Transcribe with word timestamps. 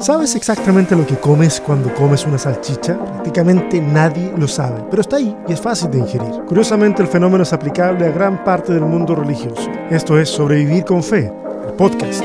¿Sabes 0.00 0.34
exactamente 0.34 0.96
lo 0.96 1.06
que 1.06 1.16
comes 1.16 1.60
cuando 1.60 1.94
comes 1.94 2.26
una 2.26 2.38
salchicha? 2.38 2.98
Prácticamente 2.98 3.80
nadie 3.80 4.32
lo 4.36 4.48
sabe, 4.48 4.84
pero 4.90 5.00
está 5.00 5.16
ahí 5.16 5.36
y 5.48 5.52
es 5.52 5.60
fácil 5.60 5.90
de 5.90 5.98
ingerir. 5.98 6.42
Curiosamente, 6.46 7.02
el 7.02 7.08
fenómeno 7.08 7.44
es 7.44 7.52
aplicable 7.52 8.06
a 8.06 8.10
gran 8.10 8.42
parte 8.42 8.72
del 8.72 8.82
mundo 8.82 9.14
religioso. 9.14 9.70
Esto 9.90 10.18
es 10.18 10.28
Sobrevivir 10.28 10.84
con 10.84 11.02
Fe, 11.02 11.32
el 11.66 11.72
podcast. 11.74 12.24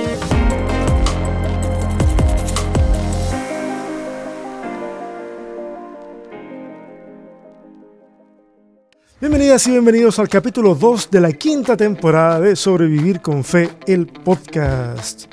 Bienvenidas 9.20 9.68
y 9.68 9.71
bienvenidos 9.71 10.18
al 10.18 10.30
capítulo 10.30 10.73
2 10.73 11.12
de 11.12 11.21
la 11.21 11.32
quinta 11.32 11.78
temporada 11.78 12.39
de 12.39 12.55
Sobrevivir 12.55 13.21
con 13.21 13.43
Fe, 13.43 13.70
el 13.86 14.07
podcast. 14.07 15.32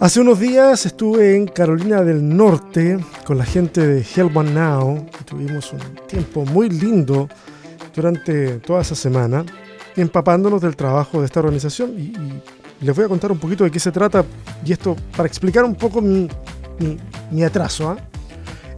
Hace 0.00 0.20
unos 0.20 0.40
días 0.40 0.86
estuve 0.86 1.36
en 1.36 1.46
Carolina 1.46 2.02
del 2.02 2.26
Norte 2.26 2.98
con 3.26 3.36
la 3.36 3.44
gente 3.44 3.86
de 3.86 4.00
Help 4.00 4.34
One 4.34 4.50
Now 4.50 5.06
y 5.20 5.24
tuvimos 5.24 5.74
un 5.74 5.80
tiempo 6.06 6.46
muy 6.46 6.70
lindo 6.70 7.28
durante 7.94 8.60
toda 8.60 8.80
esa 8.80 8.94
semana 8.94 9.44
empapándonos 9.94 10.62
del 10.62 10.74
trabajo 10.74 11.20
de 11.20 11.26
esta 11.26 11.40
organización 11.40 11.90
y, 11.98 12.14
les 12.82 12.96
voy 12.96 13.04
a 13.04 13.08
contar 13.08 13.30
un 13.30 13.36
poquito 13.36 13.62
de 13.62 13.70
qué 13.70 13.78
se 13.78 13.92
trata 13.92 14.24
y 14.64 14.72
esto 14.72 14.96
para 15.14 15.26
explicar 15.26 15.64
un 15.64 15.74
poco 15.74 16.00
mi, 16.00 16.26
mi, 17.30 17.44
atraso. 17.44 17.90
¿ah? 17.90 17.98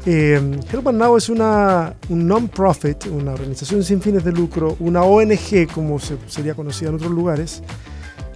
Eh, 0.04 0.40
Help 0.72 0.84
One 0.84 0.98
Now 0.98 1.16
es 1.16 1.28
una, 1.28 1.94
un 2.08 2.26
non-profit, 2.26 3.06
una 3.06 3.32
organización 3.32 3.84
sin 3.84 4.00
fines 4.00 4.24
de 4.24 4.32
lucro, 4.32 4.76
una 4.80 5.02
ONG 5.04 5.68
como 5.72 6.00
se, 6.00 6.16
sería 6.26 6.56
conocida 6.56 6.88
en 6.88 6.96
otros 6.96 7.12
lugares, 7.12 7.62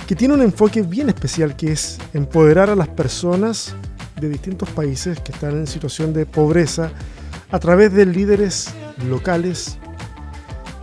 que 0.06 0.14
tiene 0.14 0.34
un 0.34 0.42
enfoque 0.42 0.82
bien 0.82 1.08
especial 1.08 1.56
que 1.56 1.72
es 1.72 1.98
empoderar 2.14 2.70
a 2.70 2.76
las 2.76 2.88
personas 2.88 3.74
de 4.20 4.28
distintos 4.28 4.68
países 4.70 5.20
que 5.20 5.32
están 5.32 5.52
en 5.52 5.66
situación 5.66 6.12
de 6.12 6.26
pobreza 6.26 6.90
a 7.50 7.58
través 7.58 7.92
de 7.92 8.06
líderes 8.06 8.68
locales 9.08 9.78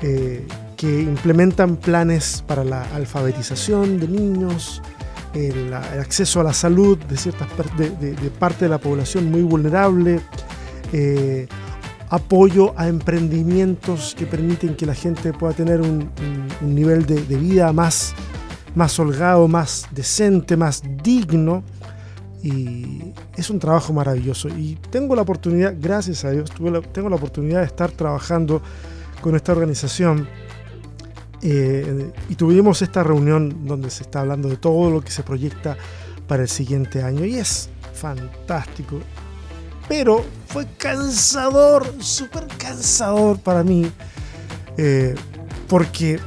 eh, 0.02 0.46
que 0.76 1.02
implementan 1.02 1.78
planes 1.78 2.44
para 2.46 2.66
la 2.66 2.84
alfabetización 2.94 4.00
de 4.00 4.08
niños, 4.10 4.82
el, 5.34 5.74
acceso 5.74 6.42
a 6.42 6.44
la 6.44 6.54
salud 6.54 6.98
de, 6.98 7.16
ciertas, 7.16 7.48
de, 7.78 8.32
parte 8.38 8.66
de 8.66 8.70
la 8.70 8.78
población 8.78 9.32
muy 9.32 9.42
vulnerable, 9.42 10.20
eh, 10.92 11.48
apoyo 12.10 12.74
a 12.78 12.90
emprendimientos 12.90 14.14
que 14.18 14.26
permiten 14.26 14.76
que 14.76 14.86
la 14.86 14.94
gente 14.94 15.32
pueda 15.32 15.54
tener 15.54 15.80
un 15.80 16.10
nivel 16.62 17.06
de, 17.06 17.38
vida 17.38 17.72
más 17.72 18.14
más 18.76 18.98
holgado, 19.00 19.48
más 19.48 19.88
decente, 19.92 20.58
más 20.58 20.82
digno. 21.04 21.64
Y 22.42 23.14
es 23.38 23.50
un 23.50 23.60
trabajo 23.60 23.94
maravilloso. 23.94 24.50
Y 24.50 24.78
tengo 24.90 25.16
la 25.16 25.22
oportunidad, 25.22 25.76
gracias 25.80 26.26
a 26.26 26.32
Dios, 26.32 26.52
tengo 26.92 27.10
la 27.10 27.16
oportunidad 27.16 27.62
de 27.62 27.68
estar 27.68 27.92
trabajando 27.92 28.62
con 29.22 29.36
esta 29.36 29.54
organización. 29.54 30.28
Eh, 31.42 32.12
y 32.30 32.36
tuvimos 32.36 32.82
esta 32.82 33.04
reunión 33.04 33.66
donde 33.66 33.90
se 33.90 34.04
está 34.04 34.22
hablando 34.22 34.48
de 34.50 34.58
todo 34.58 34.90
lo 34.90 35.02
que 35.02 35.12
se 35.12 35.24
proyecta 35.24 35.78
para 36.28 36.44
el 36.44 36.50
siguiente 36.50 37.02
año. 37.02 37.26
Y 37.26 37.36
es 37.36 37.70
fantástico. 37.94 39.00
Pero 39.88 40.24
fue 40.48 40.66
cansador, 40.78 41.86
súper 42.00 42.48
cansador 42.58 43.40
para 43.40 43.64
mí. 43.64 43.90
Eh, 44.78 45.16
porque 45.68 46.20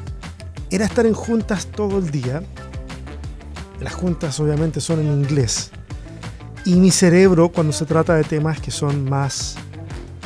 era 0.71 0.85
estar 0.85 1.07
en 1.07 1.15
juntas 1.15 1.67
todo 1.67 1.99
el 1.99 2.11
día. 2.11 2.43
Las 3.81 3.95
juntas 3.95 4.39
obviamente 4.41 4.81
son 4.81 5.01
en 5.01 5.07
inglés. 5.07 5.71
Y 6.65 6.75
mi 6.75 6.91
cerebro, 6.91 7.51
cuando 7.51 7.73
se 7.73 7.85
trata 7.85 8.15
de 8.15 8.25
temas 8.25 8.61
que 8.61 8.71
son 8.71 9.09
más 9.09 9.57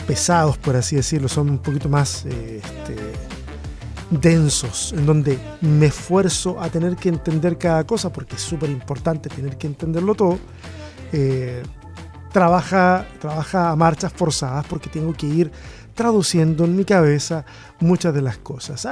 pesados, 0.07 0.57
por 0.57 0.77
así 0.77 0.97
decirlo, 0.97 1.29
son 1.29 1.51
un 1.51 1.59
poquito 1.59 1.89
más 1.89 2.25
eh, 2.25 2.61
este, 2.65 2.97
densos, 4.11 4.95
en 4.97 5.07
donde 5.07 5.39
me 5.61 5.87
esfuerzo 5.87 6.61
a 6.61 6.69
tener 6.69 6.97
que 6.97 7.11
entender 7.11 7.59
cada 7.59 7.85
cosa, 7.85 8.13
porque 8.13 8.37
es 8.37 8.43
súper 8.43 8.71
importante 8.71 9.29
tener 9.29 9.57
que 9.59 9.67
entenderlo 9.67 10.15
todo, 10.15 10.39
eh, 11.13 11.63
trabaja, 12.33 13.07
trabaja 13.21 13.71
a 13.71 13.77
marchas 13.77 14.13
forzadas 14.13 14.65
porque 14.67 14.89
tengo 14.89 15.13
que 15.13 15.27
ir 15.27 15.53
traduciendo 16.01 16.65
en 16.65 16.77
mi 16.77 16.87
cabeza 16.87 17.45
muchas 17.79 18.15
de 18.15 18.23
las 18.23 18.39
cosas. 18.39 18.89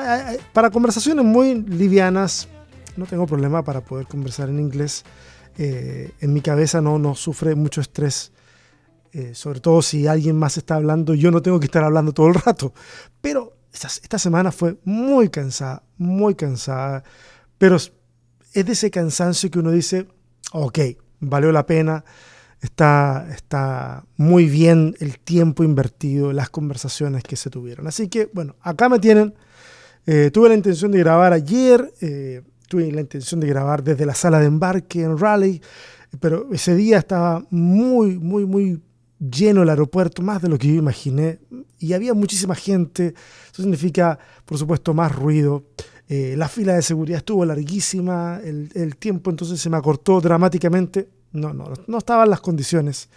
Para 0.52 0.68
conversaciones 0.68 1.24
muy 1.24 1.54
livianas, 1.54 2.48
no 2.98 3.06
tengo 3.06 3.26
problema 3.26 3.64
para 3.64 3.80
poder 3.80 4.06
conversar 4.06 4.50
en 4.50 4.60
inglés. 4.60 5.06
Eh, 5.56 6.10
en 6.20 6.34
mi 6.34 6.42
cabeza 6.42 6.82
no, 6.82 6.98
no 6.98 7.14
sufre 7.14 7.54
mucho 7.54 7.80
estrés. 7.80 8.30
Eh, 9.12 9.34
sobre 9.34 9.60
todo 9.60 9.80
si 9.80 10.06
alguien 10.06 10.36
más 10.36 10.58
está 10.58 10.74
hablando, 10.74 11.14
yo 11.14 11.30
no 11.30 11.40
tengo 11.40 11.58
que 11.58 11.64
estar 11.64 11.82
hablando 11.82 12.12
todo 12.12 12.28
el 12.28 12.34
rato. 12.34 12.74
Pero 13.22 13.56
esta, 13.72 13.88
esta 13.88 14.18
semana 14.18 14.52
fue 14.52 14.76
muy 14.84 15.30
cansada, 15.30 15.84
muy 15.96 16.34
cansada. 16.34 17.04
Pero 17.56 17.76
es 17.76 17.90
de 18.52 18.70
ese 18.70 18.90
cansancio 18.90 19.50
que 19.50 19.60
uno 19.60 19.70
dice, 19.70 20.08
ok, 20.52 20.78
valió 21.20 21.52
la 21.52 21.64
pena 21.64 22.04
está, 22.60 23.28
está 23.30 24.04
muy 24.16 24.46
bien 24.46 24.94
el 25.00 25.18
tiempo 25.18 25.64
invertido, 25.64 26.32
las 26.32 26.50
conversaciones 26.50 27.22
que 27.22 27.36
se 27.36 27.50
tuvieron. 27.50 27.86
Así 27.86 28.08
que, 28.08 28.30
bueno, 28.32 28.56
acá 28.60 28.88
me 28.88 28.98
tienen. 28.98 29.34
Eh, 30.06 30.30
tuve 30.32 30.48
la 30.48 30.54
intención 30.54 30.90
de 30.90 30.98
grabar 30.98 31.32
ayer, 31.32 31.92
eh, 32.00 32.42
tuve 32.68 32.90
la 32.90 33.00
intención 33.00 33.40
de 33.40 33.46
grabar 33.46 33.82
desde 33.82 34.06
la 34.06 34.14
sala 34.14 34.40
de 34.40 34.46
embarque 34.46 35.02
en 35.02 35.18
Raleigh, 35.18 35.60
pero 36.20 36.48
ese 36.52 36.74
día 36.74 36.98
estaba 36.98 37.44
muy, 37.50 38.18
muy, 38.18 38.46
muy 38.46 38.80
lleno 39.18 39.62
el 39.62 39.68
aeropuerto, 39.68 40.22
más 40.22 40.40
de 40.40 40.48
lo 40.48 40.56
que 40.56 40.68
yo 40.68 40.74
imaginé, 40.74 41.40
y 41.78 41.92
había 41.92 42.14
muchísima 42.14 42.54
gente, 42.54 43.14
eso 43.52 43.62
significa, 43.62 44.18
por 44.44 44.56
supuesto, 44.56 44.94
más 44.94 45.14
ruido. 45.14 45.64
Eh, 46.08 46.36
la 46.38 46.48
fila 46.48 46.74
de 46.74 46.80
seguridad 46.80 47.18
estuvo 47.18 47.44
larguísima, 47.44 48.40
el, 48.42 48.70
el 48.74 48.96
tiempo 48.96 49.28
entonces 49.28 49.60
se 49.60 49.68
me 49.68 49.76
acortó 49.76 50.22
dramáticamente 50.22 51.10
no, 51.32 51.52
no, 51.52 51.72
no 51.86 51.98
estaban 51.98 52.30
las 52.30 52.40
condiciones 52.40 53.08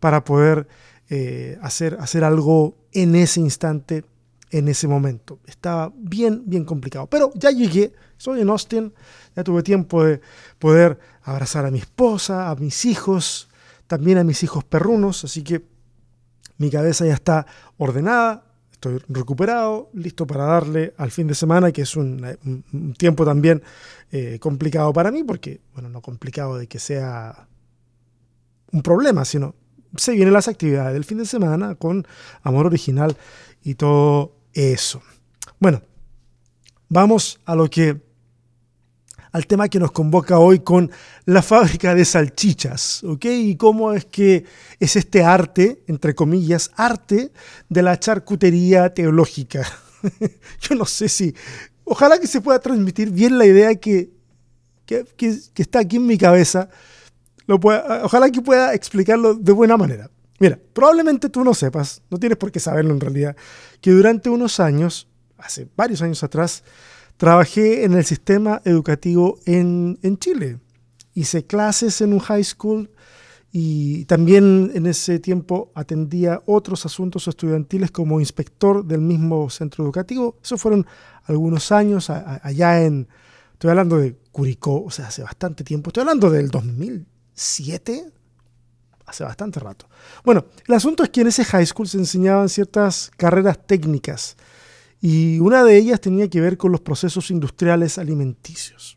para 0.00 0.24
poder 0.24 0.68
eh, 1.08 1.58
hacer, 1.62 1.96
hacer 2.00 2.24
algo 2.24 2.76
en 2.92 3.14
ese 3.14 3.40
instante, 3.40 4.04
en 4.50 4.68
ese 4.68 4.88
momento. 4.88 5.38
Estaba 5.46 5.92
bien, 5.96 6.42
bien 6.46 6.64
complicado. 6.64 7.06
Pero 7.06 7.30
ya 7.34 7.50
llegué, 7.50 7.92
soy 8.16 8.40
en 8.40 8.48
Austin, 8.48 8.92
ya 9.34 9.44
tuve 9.44 9.62
tiempo 9.62 10.04
de 10.04 10.20
poder 10.58 10.98
abrazar 11.22 11.66
a 11.66 11.70
mi 11.70 11.78
esposa, 11.78 12.50
a 12.50 12.56
mis 12.56 12.84
hijos, 12.84 13.48
también 13.86 14.18
a 14.18 14.24
mis 14.24 14.42
hijos 14.42 14.64
perrunos, 14.64 15.24
así 15.24 15.42
que 15.42 15.64
mi 16.58 16.70
cabeza 16.70 17.06
ya 17.06 17.14
está 17.14 17.46
ordenada, 17.76 18.45
estoy 18.88 19.02
recuperado, 19.08 19.90
listo 19.92 20.26
para 20.26 20.44
darle 20.44 20.94
al 20.96 21.10
fin 21.10 21.26
de 21.26 21.34
semana, 21.34 21.72
que 21.72 21.82
es 21.82 21.96
un, 21.96 22.94
tiempo 22.98 23.24
también 23.24 23.62
eh, 24.12 24.38
complicado 24.40 24.92
para 24.92 25.10
mí, 25.10 25.24
porque, 25.24 25.60
bueno, 25.74 25.88
no 25.88 26.00
complicado 26.00 26.56
de 26.56 26.66
que 26.66 26.78
sea 26.78 27.48
un 28.72 28.82
problema, 28.82 29.24
sino 29.24 29.54
se 29.96 30.12
vienen 30.12 30.32
las 30.32 30.48
actividades 30.48 30.92
del 30.94 31.04
fin 31.04 31.18
de 31.18 31.26
semana 31.26 31.74
con 31.74 32.06
amor 32.42 32.66
original 32.66 33.16
y 33.62 33.74
todo 33.74 34.36
eso. 34.52 35.02
Bueno, 35.58 35.82
vamos 36.88 37.40
a 37.44 37.54
lo 37.54 37.68
que 37.68 38.05
al 39.36 39.46
tema 39.46 39.68
que 39.68 39.78
nos 39.78 39.92
convoca 39.92 40.38
hoy 40.38 40.60
con 40.60 40.90
la 41.26 41.42
fábrica 41.42 41.94
de 41.94 42.06
salchichas, 42.06 43.04
¿ok? 43.04 43.26
Y 43.26 43.56
cómo 43.56 43.92
es 43.92 44.06
que 44.06 44.46
es 44.80 44.96
este 44.96 45.22
arte, 45.22 45.82
entre 45.88 46.14
comillas, 46.14 46.70
arte 46.74 47.32
de 47.68 47.82
la 47.82 48.00
charcutería 48.00 48.94
teológica. 48.94 49.62
Yo 50.62 50.74
no 50.74 50.86
sé 50.86 51.10
si, 51.10 51.34
ojalá 51.84 52.18
que 52.18 52.26
se 52.26 52.40
pueda 52.40 52.60
transmitir 52.60 53.10
bien 53.10 53.36
la 53.36 53.44
idea 53.44 53.74
que, 53.74 54.08
que, 54.86 55.04
que 55.16 55.62
está 55.62 55.80
aquí 55.80 55.96
en 55.96 56.06
mi 56.06 56.16
cabeza 56.16 56.70
ojalá 57.46 58.30
que 58.30 58.40
pueda 58.40 58.72
explicarlo 58.72 59.34
de 59.34 59.52
buena 59.52 59.76
manera. 59.76 60.10
Mira, 60.38 60.58
probablemente 60.72 61.28
tú 61.28 61.44
no 61.44 61.52
sepas, 61.52 62.00
no 62.08 62.18
tienes 62.18 62.38
por 62.38 62.50
qué 62.50 62.58
saberlo 62.58 62.94
en 62.94 63.00
realidad, 63.00 63.36
que 63.82 63.90
durante 63.90 64.30
unos 64.30 64.60
años, 64.60 65.08
hace 65.36 65.68
varios 65.76 66.00
años 66.00 66.22
atrás, 66.22 66.62
trabajé 67.16 67.84
en 67.84 67.94
el 67.94 68.04
sistema 68.04 68.60
educativo 68.64 69.38
en, 69.46 69.98
en 70.02 70.18
Chile. 70.18 70.58
Hice 71.14 71.46
clases 71.46 72.00
en 72.00 72.12
un 72.12 72.18
high 72.20 72.44
school 72.44 72.90
y 73.52 74.04
también 74.04 74.70
en 74.74 74.86
ese 74.86 75.18
tiempo 75.18 75.70
atendía 75.74 76.42
otros 76.46 76.84
asuntos 76.84 77.26
estudiantiles 77.26 77.90
como 77.90 78.20
inspector 78.20 78.84
del 78.84 79.00
mismo 79.00 79.48
centro 79.48 79.84
educativo. 79.84 80.36
Esos 80.42 80.60
fueron 80.60 80.86
algunos 81.24 81.72
años 81.72 82.10
allá 82.10 82.84
en, 82.84 83.08
estoy 83.52 83.70
hablando 83.70 83.96
de 83.98 84.14
Curicó, 84.30 84.84
o 84.84 84.90
sea, 84.90 85.06
hace 85.06 85.22
bastante 85.22 85.64
tiempo, 85.64 85.88
estoy 85.88 86.02
hablando 86.02 86.30
del 86.30 86.50
2000 86.50 87.06
siete, 87.36 88.10
hace 89.04 89.22
bastante 89.22 89.60
rato. 89.60 89.86
Bueno, 90.24 90.46
el 90.66 90.74
asunto 90.74 91.04
es 91.04 91.10
que 91.10 91.20
en 91.20 91.28
ese 91.28 91.44
high 91.44 91.66
school 91.66 91.86
se 91.86 91.98
enseñaban 91.98 92.48
ciertas 92.48 93.10
carreras 93.16 93.58
técnicas 93.64 94.36
y 95.00 95.38
una 95.40 95.62
de 95.64 95.76
ellas 95.76 96.00
tenía 96.00 96.28
que 96.28 96.40
ver 96.40 96.56
con 96.56 96.72
los 96.72 96.80
procesos 96.80 97.30
industriales 97.30 97.98
alimenticios. 97.98 98.96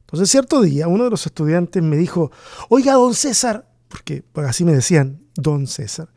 Entonces, 0.00 0.30
cierto 0.30 0.62
día, 0.62 0.86
uno 0.88 1.04
de 1.04 1.10
los 1.10 1.26
estudiantes 1.26 1.82
me 1.82 1.96
dijo, 1.96 2.30
oiga, 2.68 2.92
don 2.92 3.14
César, 3.14 3.68
porque 3.88 4.24
así 4.34 4.64
me 4.64 4.72
decían, 4.72 5.20
don 5.34 5.66
César, 5.66 6.08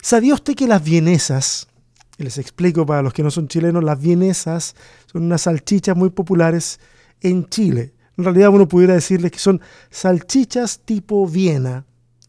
¿sabía 0.00 0.34
usted 0.34 0.54
que 0.54 0.66
las 0.66 0.82
vienesas, 0.82 1.68
y 2.16 2.22
les 2.22 2.38
explico 2.38 2.86
para 2.86 3.02
los 3.02 3.12
que 3.12 3.22
no 3.22 3.30
son 3.30 3.48
chilenos, 3.48 3.84
las 3.84 4.00
vienesas 4.00 4.74
son 5.12 5.24
unas 5.24 5.42
salchichas 5.42 5.96
muy 5.96 6.10
populares 6.10 6.80
en 7.20 7.46
Chile? 7.46 7.92
En 8.16 8.24
realidad 8.24 8.50
uno 8.50 8.68
pudiera 8.68 8.94
decirles 8.94 9.32
que 9.32 9.38
son 9.38 9.60
salchichas 9.90 10.80
tipo 10.84 11.26
Viena, 11.26 11.84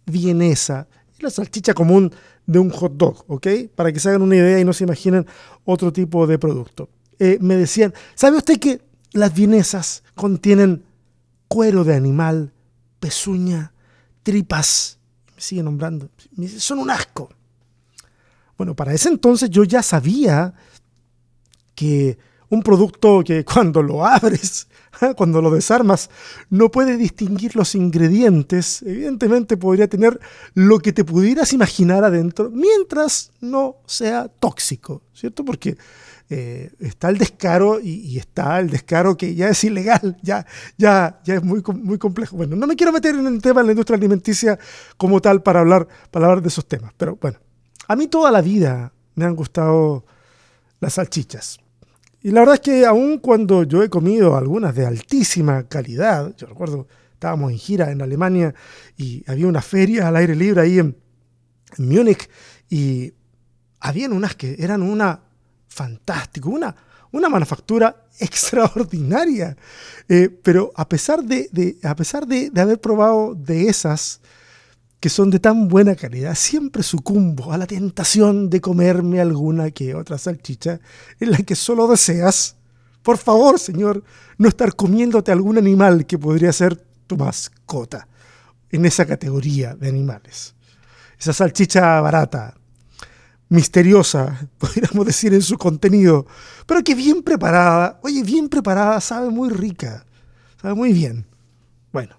vienesa, 0.05 0.87
la 1.19 1.29
salchicha 1.29 1.73
común 1.73 2.11
de 2.45 2.59
un 2.59 2.69
hot 2.69 2.93
dog, 2.95 3.23
¿ok? 3.27 3.47
Para 3.75 3.91
que 3.91 3.99
se 3.99 4.09
hagan 4.09 4.21
una 4.21 4.35
idea 4.35 4.59
y 4.59 4.65
no 4.65 4.73
se 4.73 4.83
imaginen 4.83 5.25
otro 5.63 5.91
tipo 5.91 6.27
de 6.27 6.37
producto. 6.37 6.89
Eh, 7.19 7.37
me 7.41 7.55
decían, 7.55 7.93
¿sabe 8.13 8.37
usted 8.37 8.59
que 8.59 8.81
las 9.13 9.33
vienesas 9.33 10.03
contienen 10.15 10.83
cuero 11.47 11.83
de 11.83 11.95
animal, 11.95 12.51
pezuña, 12.99 13.73
tripas? 14.23 14.99
Me 15.35 15.41
sigue 15.41 15.63
nombrando. 15.63 16.09
son 16.57 16.79
un 16.79 16.89
asco. 16.89 17.29
Bueno, 18.57 18.75
para 18.75 18.93
ese 18.93 19.09
entonces 19.09 19.49
yo 19.49 19.63
ya 19.63 19.81
sabía 19.81 20.53
que 21.75 22.17
un 22.55 22.63
producto 22.63 23.23
que 23.23 23.45
cuando 23.53 23.83
lo 23.83 24.05
abres, 24.05 24.67
cuando 25.17 25.41
lo 25.41 25.51
desarmas, 25.51 26.09
no 26.49 26.71
puedes 26.71 26.97
distinguir 26.97 27.55
los 27.55 27.75
ingredientes, 27.75 28.81
evidentemente 28.81 29.57
podría 29.57 29.87
tener 29.87 30.19
lo 30.53 30.79
que 30.79 30.93
te 30.93 31.03
pudieras 31.03 31.53
imaginar 31.53 32.03
adentro, 32.03 32.49
mientras 32.49 33.31
no 33.41 33.77
sea 33.85 34.27
tóxico, 34.27 35.03
¿cierto? 35.13 35.45
Porque 35.45 35.77
eh, 36.29 36.71
está 36.79 37.09
el 37.09 37.17
descaro 37.17 37.79
y, 37.79 38.17
está 38.17 38.59
el 38.59 38.69
descaro 38.69 39.15
que 39.15 39.35
ya 39.35 39.49
es 39.49 39.63
ilegal, 39.63 40.17
ya, 40.23 40.45
ya, 40.77 41.21
ya 41.23 41.35
es 41.35 41.43
muy, 41.43 41.61
muy 41.73 41.97
complejo. 41.97 42.37
Bueno, 42.37 42.55
no 42.55 42.65
me 42.65 42.75
quiero 42.75 42.91
meter 42.91 43.15
en 43.15 43.27
el 43.27 43.41
tema 43.41 43.61
de 43.61 43.67
la 43.67 43.71
industria 43.73 43.97
alimenticia 43.97 44.57
como 44.97 45.21
tal 45.21 45.43
para 45.43 45.59
hablar, 45.59 45.87
para 46.09 46.25
hablar 46.25 46.41
de 46.41 46.47
esos 46.47 46.67
temas, 46.67 46.93
pero 46.97 47.17
bueno, 47.21 47.39
a 47.87 47.95
mí 47.95 48.07
toda 48.07 48.31
la 48.31 48.41
vida 48.41 48.91
me 49.13 49.25
han 49.25 49.35
gustado 49.35 50.05
las 50.79 50.93
salchichas 50.93 51.59
y 52.25 52.31
la 52.31 52.39
verdad 52.39 52.55
es 52.55 52.61
que 52.61 52.87
aun 52.87 53.19
cuando 53.19 53.61
yo 53.61 53.83
he 53.83 53.89
comido 53.91 54.35
algunas 54.35 54.73
de 54.73 54.83
altísima 54.83 55.67
calidad, 55.67 56.35
yo 56.35 56.47
recuerdo, 56.47 56.87
estábamos 57.13 57.51
en 57.51 57.59
gira 57.59 57.91
en 57.91 58.01
Alemania 58.01 58.55
y 58.97 59.23
había 59.29 59.45
una 59.45 59.61
feria 59.61 60.07
al 60.07 60.15
aire 60.15 60.35
libre 60.35 60.61
ahí 60.61 60.79
en, 60.79 60.97
Múnich 61.77 62.27
y 62.67 63.13
habían 63.79 64.11
unas 64.11 64.35
que 64.35 64.55
eran 64.57 64.81
una 64.81 65.21
fantástico, 65.67 66.49
una, 66.49 66.75
una 67.11 67.29
manufactura 67.29 68.07
extraordinaria. 68.19 69.55
Eh, 70.09 70.29
pero 70.29 70.71
a 70.75 70.89
pesar, 70.89 71.23
de, 71.23 71.77
a 71.83 71.95
pesar 71.95 72.25
de, 72.25 72.49
de 72.49 72.59
haber 72.59 72.81
probado 72.81 73.35
de 73.35 73.67
esas, 73.67 74.19
que 75.05 75.09
son 75.11 75.29
de 75.29 75.39
tan 75.39 75.67
buena 75.67 75.95
calidad, 75.95 76.33
siempre 76.33 76.81
sucumbo 76.81 77.53
a 77.53 77.59
la 77.59 77.67
tentación 77.67 78.49
de 78.49 78.59
comerme 78.59 79.21
alguna 79.21 79.69
que 79.69 79.93
otra 79.93 80.17
salchicha 80.17 80.79
en 81.19 81.29
la 81.29 81.37
que 81.37 81.53
solo 81.53 81.87
deseas, 81.87 82.55
por 83.03 83.19
favor, 83.19 83.59
Señor, 83.59 84.03
no 84.39 84.49
estar 84.49 84.75
comiéndote 84.75 85.31
algún 85.31 85.59
animal 85.59 86.07
que 86.07 86.17
podría 86.17 86.51
ser 86.51 86.75
tu 87.05 87.17
mascota 87.17 88.07
en 88.71 88.83
esa 88.83 89.05
categoría 89.05 89.75
de 89.75 89.89
animales. 89.89 90.55
Esa 91.19 91.33
salchicha 91.33 92.01
barata, 92.01 92.55
misteriosa, 93.49 94.49
podríamos 94.57 95.05
decir 95.05 95.35
en 95.35 95.43
su 95.43 95.55
contenido, 95.55 96.25
pero 96.65 96.83
que 96.83 96.95
bien 96.95 97.21
preparada, 97.21 97.99
oye, 98.01 98.23
bien 98.23 98.49
preparada, 98.49 98.99
sabe 99.01 99.29
muy 99.29 99.49
rica, 99.49 100.03
sabe 100.59 100.73
muy 100.73 100.93
bien. 100.93 101.27
Bueno, 101.93 102.15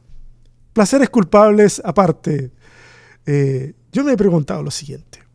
placeres 0.72 1.10
culpables 1.10 1.82
aparte, 1.84 2.52
eh, 3.26 3.74
yo 3.92 4.04
me 4.04 4.12
he 4.12 4.16
preguntado 4.16 4.62
lo 4.62 4.70
siguiente, 4.70 5.26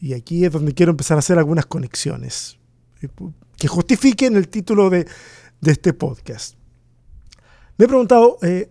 y 0.00 0.14
aquí 0.14 0.44
es 0.44 0.52
donde 0.52 0.72
quiero 0.72 0.90
empezar 0.90 1.16
a 1.16 1.20
hacer 1.20 1.38
algunas 1.38 1.66
conexiones 1.66 2.58
eh, 3.02 3.08
que 3.56 3.68
justifiquen 3.68 4.36
el 4.36 4.48
título 4.48 4.90
de, 4.90 5.06
este 5.62 5.92
podcast. 5.92 6.54
Me 7.76 7.86
he 7.86 7.88
preguntado, 7.88 8.38
eh, 8.42 8.70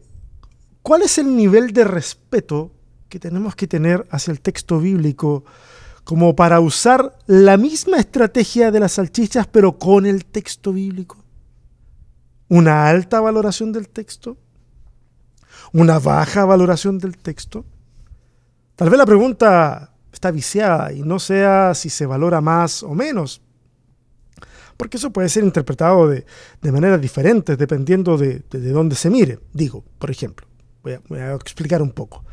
¿cuál 0.82 1.02
es 1.02 1.18
el 1.18 1.36
nivel 1.36 1.74
de 1.74 1.84
respeto 1.84 2.72
que 3.10 3.20
tenemos 3.20 3.56
que 3.56 3.68
tener 3.68 4.08
hacia 4.10 4.32
el 4.32 4.40
texto 4.40 4.80
bíblico 4.80 5.44
como 6.04 6.36
para 6.36 6.60
usar 6.60 7.18
la 7.26 7.58
misma 7.58 7.98
estrategia 7.98 8.72
de 8.72 8.80
las 8.80 8.94
salchichas 8.94 9.48
pero 9.48 9.78
con 9.78 10.06
el 10.06 10.26
texto 10.26 10.72
bíblico? 10.72 11.18
¿Una 12.48 12.88
alta 12.88 13.20
valoración 13.20 13.72
del 13.72 13.90
texto? 13.90 14.38
¿Una 15.74 16.00
baja 16.00 16.46
valoración 16.46 17.00
del 17.00 17.18
texto? 17.18 17.66
Tal 18.75 18.89
vez 18.89 18.98
la 18.98 19.06
pregunta 19.06 19.92
está 20.12 20.31
viciada 20.31 20.92
y 20.92 21.01
no 21.01 21.19
sea 21.19 21.74
si 21.74 21.89
se 21.89 22.06
valora 22.06 22.42
más 22.42 22.83
o 22.83 22.94
menos, 22.94 23.42
porque 24.77 24.98
eso 24.98 25.12
puede 25.12 25.30
ser 25.30 25.44
interpretado 25.44 26.07
de, 26.10 26.25
maneras 26.62 27.00
diferentes 27.00 27.57
dependiendo 27.57 28.18
de, 28.18 28.44
dónde 28.50 28.95
se 28.95 29.10
mire. 29.10 29.39
Digo, 29.54 29.83
por 29.98 30.12
ejemplo, 30.12 30.45
voy 30.83 31.19
a, 31.19 31.33
explicar 31.36 31.81
un 31.81 31.92
poco. 31.92 32.25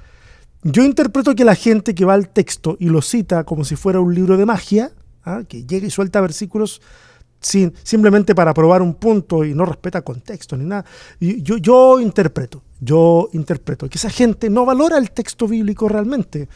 Yo 0.64 0.84
interpreto 0.84 1.34
que 1.34 1.44
la 1.44 1.54
gente 1.54 1.94
que 1.94 2.04
va 2.04 2.14
al 2.14 2.28
texto 2.28 2.76
y 2.78 2.86
lo 2.86 3.02
cita 3.02 3.44
como 3.44 3.64
si 3.64 3.76
fuera 3.76 4.00
un 4.00 4.14
libro 4.14 4.36
de 4.36 4.46
magia, 4.46 4.92
¿ah? 5.24 5.42
que 5.48 5.64
llega 5.64 5.86
y 5.86 5.90
suelta 5.90 6.20
versículos 6.20 6.80
sin, 7.40 7.72
simplemente 7.82 8.34
para 8.34 8.54
probar 8.54 8.82
un 8.82 8.94
punto 8.94 9.44
y 9.44 9.54
no 9.54 9.64
respeta 9.64 10.02
contexto 10.02 10.56
ni 10.56 10.64
nada. 10.64 10.84
Yo, 11.20 11.56
yo 11.56 12.00
interpreto, 12.00 12.62
yo 12.84 13.28
interpreto 13.32 13.88
que 13.88 13.96
esa 13.96 14.10
gente 14.10 14.50
no 14.50 14.66
valora 14.66 14.98
el 14.98 15.12
texto 15.12 15.46
bíblico 15.46 15.88
realmente, 15.88 16.48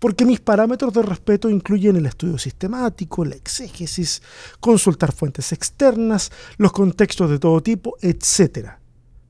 porque 0.00 0.26
mis 0.26 0.40
parámetros 0.40 0.92
de 0.92 1.02
respeto 1.02 1.48
incluyen 1.48 1.94
el 1.94 2.06
estudio 2.06 2.38
sistemático, 2.38 3.24
la 3.24 3.36
exégesis, 3.36 4.20
consultar 4.58 5.12
fuentes 5.12 5.52
externas, 5.52 6.32
los 6.58 6.72
contextos 6.72 7.30
de 7.30 7.38
todo 7.38 7.62
tipo, 7.62 7.96
etc. 8.00 8.70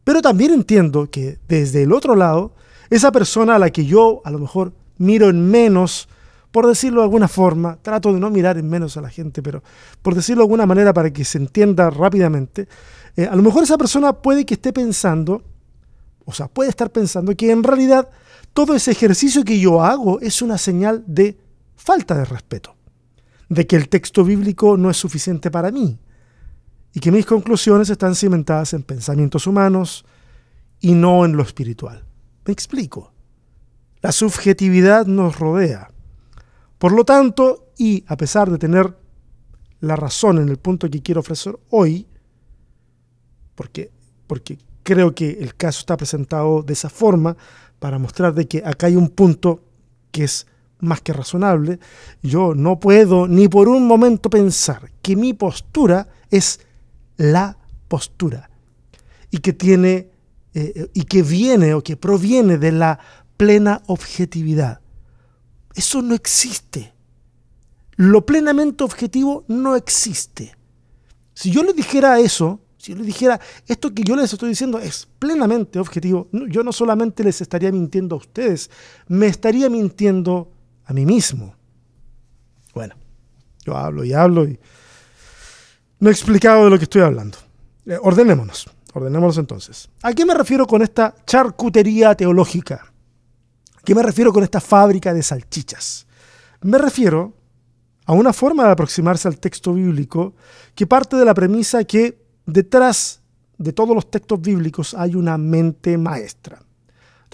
Pero 0.03 0.23
también 0.23 0.53
entiendo 0.53 1.11
que 1.11 1.39
desde 1.47 1.83
el 1.83 1.93
otro 1.93 2.17
lado, 2.17 2.55
esa 2.89 3.13
persona 3.13 3.57
a 3.57 3.59
la 3.59 3.69
que 3.69 3.85
yo 3.85 4.23
a 4.25 4.31
lo 4.31 4.39
mejor 4.39 4.73
miro 4.97 5.29
en 5.29 5.51
menos, 5.51 6.09
por 6.51 6.67
decirlo 6.67 7.03
de 7.03 7.05
alguna 7.05 7.29
forma, 7.29 7.77
trato 7.83 8.15
de 8.15 8.21
no 8.21 8.31
mirar 8.31 8.57
en 8.57 8.69
menos 8.69 8.97
a 8.97 9.03
la 9.03 9.11
gente, 9.11 9.43
pero 9.43 9.63
por 10.01 10.15
decirlo 10.15 10.41
de 10.41 10.47
alguna 10.47 10.65
manera 10.65 10.95
para 10.95 11.13
que 11.13 11.25
se 11.25 11.37
entienda 11.37 11.91
rápidamente, 11.91 12.67
eh, 13.15 13.27
a 13.27 13.37
lo 13.37 13.43
mejor 13.43 13.63
esa 13.63 13.77
persona 13.77 14.15
puede 14.15 14.47
que 14.47 14.55
esté 14.55 14.73
pensando, 14.73 15.43
o 16.25 16.33
sea, 16.33 16.49
puede 16.49 16.71
estar 16.71 16.91
pensando 16.91 17.35
que 17.37 17.51
en 17.51 17.63
realidad 17.63 18.09
todo 18.53 18.75
ese 18.75 18.93
ejercicio 18.93 19.45
que 19.45 19.59
yo 19.59 19.83
hago 19.83 20.21
es 20.21 20.43
una 20.43 20.59
señal 20.59 21.05
de 21.07 21.39
falta 21.75 22.17
de 22.17 22.25
respeto, 22.25 22.77
de 23.49 23.67
que 23.67 23.77
el 23.77 23.89
texto 23.89 24.25
bíblico 24.25 24.77
no 24.77 24.91
es 24.91 24.97
suficiente 24.97 25.51
para 25.51 25.71
mí 25.71 25.99
y 26.93 27.01
que 27.01 27.11
mis 27.11 27.27
conclusiones 27.27 27.91
están 27.91 28.15
cimentadas 28.15 28.73
en 28.73 28.83
pensamientos 28.83 29.47
humanos 29.47 30.05
y 30.81 30.95
no 30.95 31.25
en 31.25 31.37
lo 31.37 31.43
espiritual. 31.43 32.05
Me 32.47 32.53
explico. 32.53 33.13
La 34.01 34.13
subjetividad 34.13 35.07
nos 35.07 35.39
rodea 35.39 35.91
por 36.85 36.93
lo 36.93 37.07
tanto, 37.07 37.73
y 37.79 38.05
a 38.09 38.17
pesar 38.19 38.51
de 38.51 38.59
tener 38.59 38.95
la 39.81 39.97
razón 39.97 40.37
en 40.37 40.51
el 40.51 40.59
punto 40.59 40.91
que 40.91 41.01
quiero 41.01 41.21
ofrecer 41.21 41.59
hoy, 41.71 42.07
porque, 43.55 43.91
porque 44.27 44.59
creo 44.85 45.15
que 45.15 45.39
el 45.41 45.57
caso 45.57 45.81
está 45.81 45.97
presentado 45.97 46.63
de 46.63 46.75
esa 46.75 46.89
forma, 46.89 47.37
para 47.81 47.99
mostrar 47.99 48.33
de 48.35 48.47
que 48.47 48.63
acá 48.65 48.87
hay 48.87 48.97
un 48.97 49.09
punto 49.09 49.61
que 50.13 50.25
es 50.25 50.47
más 50.79 51.01
que 51.01 51.13
razonable, 51.13 51.81
yo 52.23 52.55
no 52.55 52.79
puedo 52.79 53.27
ni 53.27 53.49
por 53.49 53.69
un 53.69 53.87
momento 53.87 54.31
pensar 54.31 54.93
que 55.03 55.17
mi 55.17 55.33
postura 55.33 56.09
es 56.31 56.61
la 57.17 57.59
postura 57.89 58.51
y 59.31 59.39
que 59.39 59.53
tiene 59.53 60.11
eh, 60.55 60.89
y 60.95 61.03
que 61.05 61.23
viene 61.23 61.75
o 61.75 61.83
que 61.83 61.97
proviene 61.97 62.59
de 62.59 62.71
la 62.71 63.01
plena 63.37 63.83
objetividad. 63.87 64.81
Eso 65.75 66.01
no 66.01 66.15
existe. 66.15 66.95
Lo 67.97 68.25
plenamente 68.25 68.85
objetivo 68.85 69.45
no 69.49 69.75
existe. 69.75 70.57
Si 71.35 71.51
yo 71.51 71.65
les 71.65 71.75
dijera 71.75 72.21
eso, 72.21 72.61
si 72.85 72.95
les 72.95 73.07
dijera 73.07 73.41
esto 73.67 73.95
que 73.95 74.03
yo 74.03 74.15
les 74.15 74.31
estoy 74.31 74.51
diciendo 74.51 74.79
es 74.79 75.09
plenamente 75.19 75.79
objetivo, 75.79 76.29
yo 76.33 76.63
no 76.63 76.71
solamente 76.71 77.25
les 77.25 77.41
estaría 77.41 77.73
mintiendo 77.73 78.15
a 78.15 78.19
ustedes, 78.19 78.71
me 79.09 79.27
estaría 79.27 79.71
mintiendo 79.71 80.53
a 80.85 80.93
mí 80.93 81.07
mismo. 81.07 81.55
Bueno, 82.75 82.95
yo 83.65 83.75
hablo 83.75 84.05
y 84.05 84.13
hablo 84.13 84.45
y 84.45 84.61
no 85.99 86.11
he 86.11 86.13
explicado 86.13 86.65
de 86.65 86.71
lo 86.71 86.77
que 86.77 86.85
estoy 86.85 87.01
hablando. 87.01 87.39
Eh, 87.87 87.97
ordenémonos, 88.03 88.69
ordenémonos 88.93 89.39
entonces. 89.39 89.89
¿A 90.03 90.13
qué 90.13 90.27
me 90.27 90.35
refiero 90.35 90.67
con 90.67 90.83
esta 90.83 91.15
charcutería 91.27 92.15
teológica? 92.15 92.93
qué 93.83 93.95
me 93.95 94.03
refiero 94.03 94.31
con 94.31 94.45
esta 94.45 94.61
fábrica 94.61 95.15
de 95.15 95.23
salchichas? 95.23 96.07
Me 96.61 96.77
refiero 96.77 97.33
a 98.05 98.13
una 98.13 98.35
forma 98.35 98.67
de 98.67 98.73
aproximarse 98.73 99.27
al 99.27 99.39
texto 99.39 99.73
bíblico 99.73 100.35
que 100.75 100.87
parte 100.87 101.17
de 101.17 101.25
la 101.25 101.33
premisa 101.33 101.85
que 101.85 102.24
detrás 102.47 103.21
de 103.59 103.73
todos 103.73 103.95
los 103.95 104.11
textos 104.11 104.41
bíblicos 104.41 104.95
hay 104.95 105.15
una 105.15 105.39
mente 105.39 105.97
maestra. 105.97 106.61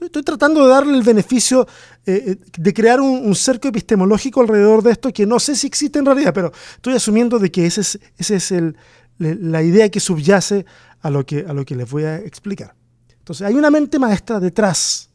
Estoy, 0.01 0.23
tratando 0.23 0.65
de 0.65 0.71
darle 0.71 0.97
el 0.97 1.03
beneficio 1.03 1.67
eh, 2.07 2.25
eh, 2.27 2.37
de 2.57 2.73
crear 2.73 3.03
un, 3.03 3.35
cerco 3.35 3.69
epistemológico 3.69 4.41
alrededor 4.41 4.83
de 4.83 4.93
esto 4.93 5.13
que 5.13 5.27
no 5.27 5.39
sé 5.39 5.55
si 5.55 5.67
existe 5.67 5.99
en 5.99 6.07
realidad, 6.07 6.33
pero 6.33 6.53
estoy 6.77 6.95
asumiendo 6.95 7.39
de 7.39 7.51
que 7.51 7.67
esa 7.67 7.83
es, 7.83 8.01
ese 8.17 8.37
es 8.37 8.53
el, 8.53 8.77
la 9.19 9.63
idea 9.63 9.91
que 9.91 10.01
subyace 10.01 10.65
a 11.03 11.11
lo 11.11 11.27
que, 11.27 11.45
a 11.47 11.53
lo 11.53 11.67
que 11.67 11.77
les 11.77 11.91
voy 11.91 12.05
a 12.05 12.17
explicar. 12.17 12.75
Entonces, 13.19 13.47
hay 13.47 13.55
una 13.55 13.71
mente 13.71 13.99
maestra 13.99 14.41
detrás 14.41 15.11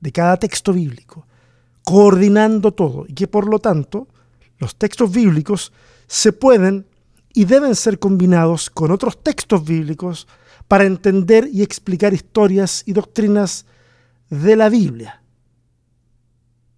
de 0.00 0.10
cada 0.10 0.38
texto 0.38 0.72
bíblico, 0.72 1.26
coordinando 1.84 2.72
todo, 2.72 3.04
y 3.06 3.12
que 3.12 3.28
por 3.28 3.46
lo 3.46 3.58
tanto 3.58 4.08
los 4.58 4.76
textos 4.76 5.12
bíblicos 5.12 5.72
se 6.06 6.32
pueden 6.32 6.86
y 7.34 7.44
deben 7.44 7.74
ser 7.74 7.98
combinados 7.98 8.70
con 8.70 8.90
otros 8.90 9.22
textos 9.22 9.64
bíblicos 9.64 10.26
para 10.68 10.84
entender 10.84 11.48
y 11.52 11.62
explicar 11.62 12.14
historias 12.14 12.82
y 12.86 12.92
doctrinas 12.92 13.66
de 14.30 14.56
la 14.56 14.68
Biblia. 14.68 15.22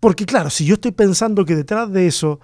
Porque 0.01 0.27
claro, 0.27 0.51
si 0.51 0.65
yo 0.65 0.75
estoy 0.75 0.93
pensando 0.93 1.45
que 1.45 1.57
detrás 1.57 1.91
de 1.91 2.07
eso 2.07 2.41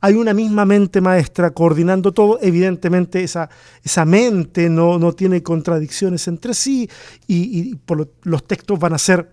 hay 0.00 0.14
una 0.14 0.34
misma 0.34 0.66
mente 0.66 1.00
maestra 1.00 1.52
coordinando 1.52 2.12
todo, 2.12 2.38
evidentemente 2.42 3.22
esa, 3.22 3.48
esa 3.82 4.04
mente 4.04 4.68
no, 4.68 4.98
no 4.98 5.12
tiene 5.12 5.42
contradicciones 5.42 6.28
entre 6.28 6.52
sí 6.52 6.90
y, 7.26 7.78
los 8.24 8.46
textos 8.46 8.78
van 8.78 8.92
a 8.92 8.98
ser 8.98 9.32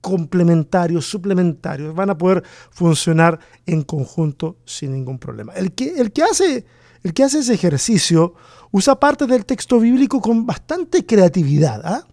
complementarios, 0.00 1.06
suplementarios, 1.06 1.94
van 1.94 2.10
a 2.10 2.18
poder 2.18 2.42
funcionar 2.70 3.38
en 3.66 3.82
conjunto 3.82 4.58
sin 4.64 4.92
ningún 4.92 5.18
problema. 5.18 5.54
El 5.54 5.72
que, 5.72 5.88
el 6.00 6.12
que, 6.12 6.22
hace, 6.22 6.66
el 7.02 7.14
que 7.14 7.24
hace 7.24 7.40
ese 7.40 7.54
ejercicio 7.54 8.34
usa 8.70 8.98
parte 8.98 9.26
del 9.26 9.44
texto 9.44 9.78
bíblico 9.80 10.20
con 10.20 10.46
bastante 10.46 11.04
creatividad. 11.04 11.82
¿ah? 11.84 12.06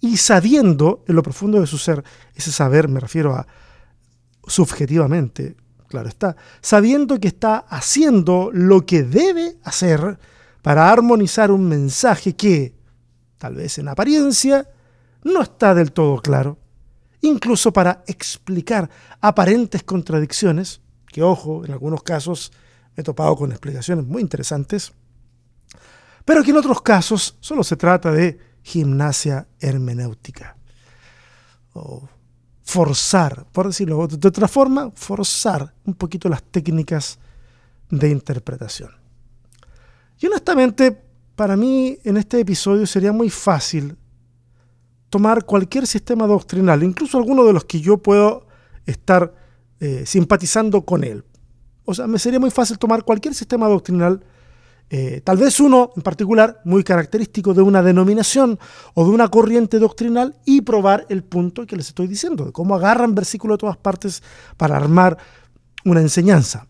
y 0.00 0.16
sabiendo 0.16 1.04
en 1.06 1.14
lo 1.14 1.22
profundo 1.22 1.60
de 1.60 1.66
su 1.66 1.78
ser, 1.78 2.02
ese 2.34 2.50
saber 2.50 2.88
me 2.88 3.00
refiero 3.00 3.34
a 3.34 3.46
subjetivamente, 4.46 5.56
claro 5.88 6.08
está, 6.08 6.36
sabiendo 6.62 7.20
que 7.20 7.28
está 7.28 7.58
haciendo 7.58 8.50
lo 8.52 8.86
que 8.86 9.02
debe 9.02 9.58
hacer 9.62 10.18
para 10.62 10.90
armonizar 10.90 11.50
un 11.50 11.68
mensaje 11.68 12.34
que, 12.34 12.74
tal 13.38 13.54
vez 13.56 13.78
en 13.78 13.88
apariencia, 13.88 14.68
no 15.22 15.42
está 15.42 15.74
del 15.74 15.92
todo 15.92 16.20
claro, 16.22 16.58
incluso 17.20 17.72
para 17.72 18.02
explicar 18.06 18.88
aparentes 19.20 19.82
contradicciones, 19.82 20.80
que 21.06 21.22
ojo, 21.22 21.64
en 21.66 21.72
algunos 21.72 22.02
casos 22.02 22.52
he 23.00 23.04
topado 23.04 23.36
con 23.36 23.50
explicaciones 23.50 24.06
muy 24.06 24.22
interesantes, 24.22 24.92
pero 26.24 26.42
que 26.42 26.50
en 26.50 26.56
otros 26.56 26.82
casos 26.82 27.36
solo 27.40 27.64
se 27.64 27.76
trata 27.76 28.12
de 28.12 28.38
gimnasia 28.62 29.48
hermenéutica. 29.58 30.56
O 31.72 32.08
forzar, 32.62 33.46
por 33.50 33.66
decirlo 33.66 34.06
de 34.06 34.28
otra 34.28 34.46
forma, 34.46 34.92
forzar 34.94 35.74
un 35.84 35.94
poquito 35.94 36.28
las 36.28 36.42
técnicas 36.42 37.18
de 37.90 38.10
interpretación. 38.10 38.90
Y 40.20 40.26
honestamente, 40.26 40.96
para 41.34 41.56
mí 41.56 41.98
en 42.04 42.16
este 42.16 42.38
episodio 42.40 42.86
sería 42.86 43.12
muy 43.12 43.30
fácil 43.30 43.96
tomar 45.08 45.44
cualquier 45.44 45.86
sistema 45.86 46.26
doctrinal, 46.26 46.82
incluso 46.82 47.18
alguno 47.18 47.44
de 47.44 47.52
los 47.52 47.64
que 47.64 47.80
yo 47.80 47.98
puedo 47.98 48.46
estar 48.86 49.34
eh, 49.80 50.04
simpatizando 50.06 50.82
con 50.82 51.02
él. 51.02 51.24
O 51.84 51.94
sea, 51.94 52.06
me 52.06 52.18
sería 52.18 52.40
muy 52.40 52.50
fácil 52.50 52.78
tomar 52.78 53.04
cualquier 53.04 53.34
sistema 53.34 53.68
doctrinal 53.68 54.22
eh, 54.92 55.20
tal 55.22 55.36
vez 55.36 55.60
uno 55.60 55.92
en 55.94 56.02
particular 56.02 56.60
muy 56.64 56.82
característico 56.82 57.54
de 57.54 57.62
una 57.62 57.80
denominación 57.80 58.58
o 58.94 59.04
de 59.04 59.10
una 59.10 59.28
corriente 59.28 59.78
doctrinal 59.78 60.34
y 60.44 60.62
probar 60.62 61.06
el 61.08 61.22
punto 61.22 61.64
que 61.64 61.76
les 61.76 61.86
estoy 61.86 62.08
diciendo, 62.08 62.46
de 62.46 62.52
cómo 62.52 62.74
agarran 62.74 63.14
versículos 63.14 63.54
de 63.54 63.60
todas 63.60 63.76
partes 63.76 64.20
para 64.56 64.76
armar 64.76 65.16
una 65.84 66.00
enseñanza. 66.00 66.66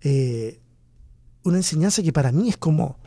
Eh, 0.00 0.60
una 1.44 1.58
enseñanza 1.58 2.02
que 2.02 2.12
para 2.12 2.32
mí 2.32 2.48
es 2.48 2.56
como, 2.56 2.98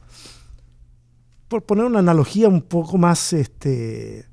por 1.50 1.64
poner 1.64 1.84
una 1.84 2.00
analogía 2.00 2.48
un 2.48 2.62
poco 2.62 2.98
más 2.98 3.34
este, 3.34 4.30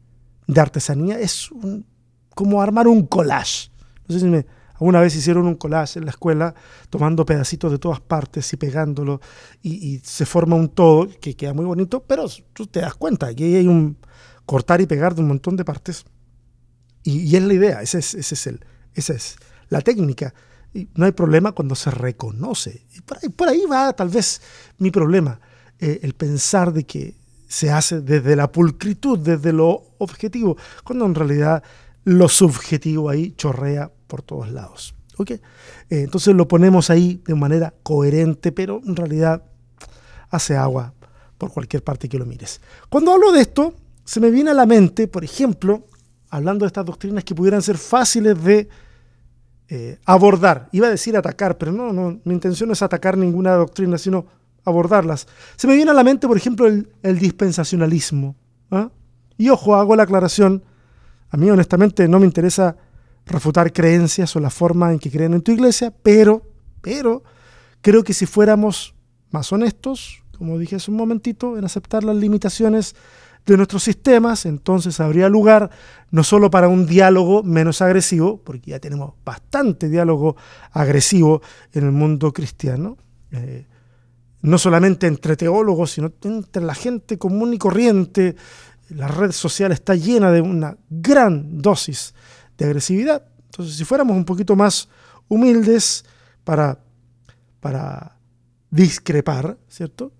de 0.46 0.60
artesanía, 0.60 1.18
es 1.18 1.50
como 2.36 2.62
armar 2.62 2.86
un 2.86 3.04
collage. 3.04 3.68
No 4.06 4.12
sé 4.14 4.20
si 4.20 4.26
me, 4.26 4.46
Alguna 4.76 5.00
vez 5.00 5.16
hicieron 5.16 5.46
un 5.46 5.54
collage 5.54 5.98
en 5.98 6.04
la 6.04 6.10
escuela 6.10 6.54
tomando 6.90 7.24
pedacitos 7.24 7.72
de 7.72 7.78
todas 7.78 8.00
partes 8.00 8.52
y 8.52 8.56
pegándolo 8.56 9.20
y, 9.62 10.00
se 10.04 10.26
forma 10.26 10.56
un 10.56 10.68
todo 10.68 11.08
que 11.20 11.34
queda 11.34 11.54
muy 11.54 11.64
bonito, 11.64 12.04
pero 12.04 12.26
tú 12.52 12.66
te 12.66 12.80
das 12.80 12.94
cuenta 12.94 13.34
que 13.34 13.56
hay 13.56 13.66
un 13.66 13.96
cortar 14.44 14.80
y 14.80 14.86
pegar 14.86 15.14
de 15.14 15.22
un 15.22 15.28
montón 15.28 15.56
de 15.56 15.64
partes. 15.64 16.04
Y, 17.02 17.34
es 17.34 17.42
la 17.42 17.54
idea, 17.54 17.82
ese 17.82 17.98
es, 17.98 18.46
el, 18.46 18.64
esa 18.94 19.14
es 19.14 19.36
la 19.68 19.80
técnica. 19.80 20.34
No 20.94 21.06
hay 21.06 21.12
problema 21.12 21.52
cuando 21.52 21.74
se 21.74 21.90
reconoce. 21.90 22.86
Y 22.94 23.00
por, 23.00 23.18
ahí, 23.22 23.28
por 23.30 23.48
ahí 23.48 23.62
va 23.70 23.92
tal 23.94 24.10
vez 24.10 24.42
mi 24.78 24.90
problema, 24.90 25.40
eh, 25.78 26.00
el 26.02 26.12
pensar 26.12 26.72
de 26.72 26.84
que 26.84 27.16
se 27.48 27.70
hace 27.70 28.00
desde 28.00 28.36
la 28.36 28.50
pulcritud, 28.50 29.18
desde 29.18 29.52
lo 29.52 29.84
objetivo, 29.98 30.56
cuando 30.84 31.06
en 31.06 31.14
realidad 31.14 31.62
lo 32.06 32.28
subjetivo 32.28 33.10
ahí 33.10 33.32
chorrea 33.32 33.90
por 34.06 34.22
todos 34.22 34.50
lados. 34.52 34.94
Eh, 35.18 35.38
entonces 35.88 36.34
lo 36.36 36.46
ponemos 36.46 36.88
ahí 36.88 37.20
de 37.26 37.34
manera 37.34 37.74
coherente, 37.82 38.52
pero 38.52 38.80
en 38.86 38.94
realidad 38.94 39.42
hace 40.30 40.56
agua 40.56 40.94
por 41.36 41.52
cualquier 41.52 41.82
parte 41.82 42.08
que 42.08 42.16
lo 42.16 42.24
mires. 42.24 42.60
Cuando 42.88 43.12
hablo 43.12 43.32
de 43.32 43.40
esto, 43.40 43.74
se 44.04 44.20
me 44.20 44.30
viene 44.30 44.52
a 44.52 44.54
la 44.54 44.66
mente, 44.66 45.08
por 45.08 45.24
ejemplo, 45.24 45.84
hablando 46.30 46.64
de 46.64 46.68
estas 46.68 46.84
doctrinas 46.84 47.24
que 47.24 47.34
pudieran 47.34 47.60
ser 47.60 47.76
fáciles 47.76 48.40
de 48.42 48.68
eh, 49.68 49.98
abordar. 50.04 50.68
Iba 50.70 50.86
a 50.86 50.90
decir 50.90 51.16
atacar, 51.16 51.58
pero 51.58 51.72
no, 51.72 51.92
no, 51.92 52.20
mi 52.22 52.34
intención 52.34 52.68
no 52.68 52.74
es 52.74 52.82
atacar 52.82 53.18
ninguna 53.18 53.52
doctrina, 53.54 53.98
sino 53.98 54.26
abordarlas. 54.64 55.26
Se 55.56 55.66
me 55.66 55.74
viene 55.74 55.90
a 55.90 55.94
la 55.94 56.04
mente, 56.04 56.28
por 56.28 56.36
ejemplo, 56.36 56.66
el, 56.68 57.18
dispensacionalismo. 57.18 58.36
¿ah? 58.70 58.90
Y 59.36 59.48
ojo, 59.48 59.74
hago 59.74 59.96
la 59.96 60.04
aclaración, 60.04 60.62
a 61.36 61.38
mí 61.38 61.50
honestamente 61.50 62.08
no 62.08 62.18
me 62.18 62.24
interesa 62.24 62.78
refutar 63.26 63.70
creencias 63.70 64.34
o 64.36 64.40
la 64.40 64.48
forma 64.48 64.90
en 64.90 64.98
que 64.98 65.10
creen 65.10 65.34
en 65.34 65.42
tu 65.42 65.52
iglesia, 65.52 65.92
pero, 66.02 66.40
pero 66.80 67.22
creo 67.82 68.02
que 68.02 68.14
si 68.14 68.24
fuéramos 68.24 68.94
más 69.30 69.52
honestos, 69.52 70.22
como 70.38 70.58
dije 70.58 70.76
hace 70.76 70.90
un 70.90 70.96
momentito, 70.96 71.58
en 71.58 71.66
aceptar 71.66 72.04
las 72.04 72.16
limitaciones 72.16 72.96
de 73.44 73.54
nuestros 73.58 73.82
sistemas, 73.82 74.46
entonces 74.46 74.98
habría 74.98 75.28
lugar 75.28 75.68
no 76.10 76.24
solo 76.24 76.50
para 76.50 76.68
un 76.68 76.86
diálogo 76.86 77.42
menos 77.42 77.82
agresivo, 77.82 78.40
porque 78.42 78.70
ya 78.70 78.80
tenemos 78.80 79.12
bastante 79.22 79.90
diálogo 79.90 80.36
agresivo 80.70 81.42
en 81.74 81.84
el 81.84 81.92
mundo 81.92 82.32
cristiano, 82.32 82.96
eh, 83.30 83.66
no 84.40 84.56
solamente 84.56 85.06
entre 85.06 85.36
teólogos, 85.36 85.90
sino 85.90 86.10
entre 86.22 86.62
la 86.62 86.74
gente 86.74 87.18
común 87.18 87.52
y 87.52 87.58
corriente. 87.58 88.36
La 88.90 89.08
red 89.08 89.32
social 89.32 89.72
está 89.72 89.94
llena 89.94 90.30
de 90.30 90.40
una 90.40 90.76
gran 90.88 91.60
dosis 91.60 92.14
de 92.56 92.66
agresividad. 92.66 93.26
Entonces, 93.46 93.76
si 93.76 93.84
fuéramos 93.84 94.16
un 94.16 94.24
poquito 94.24 94.54
más 94.54 94.88
humildes 95.28 96.04
para, 96.44 96.78
para 97.60 98.16
discrepar, 98.70 99.58
¿cierto? 99.68 100.12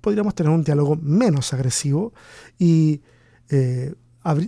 Podríamos 0.00 0.34
tener 0.34 0.52
un 0.52 0.64
diálogo 0.64 0.96
menos 0.96 1.52
agresivo 1.52 2.12
y 2.58 3.00
eh, 3.48 3.94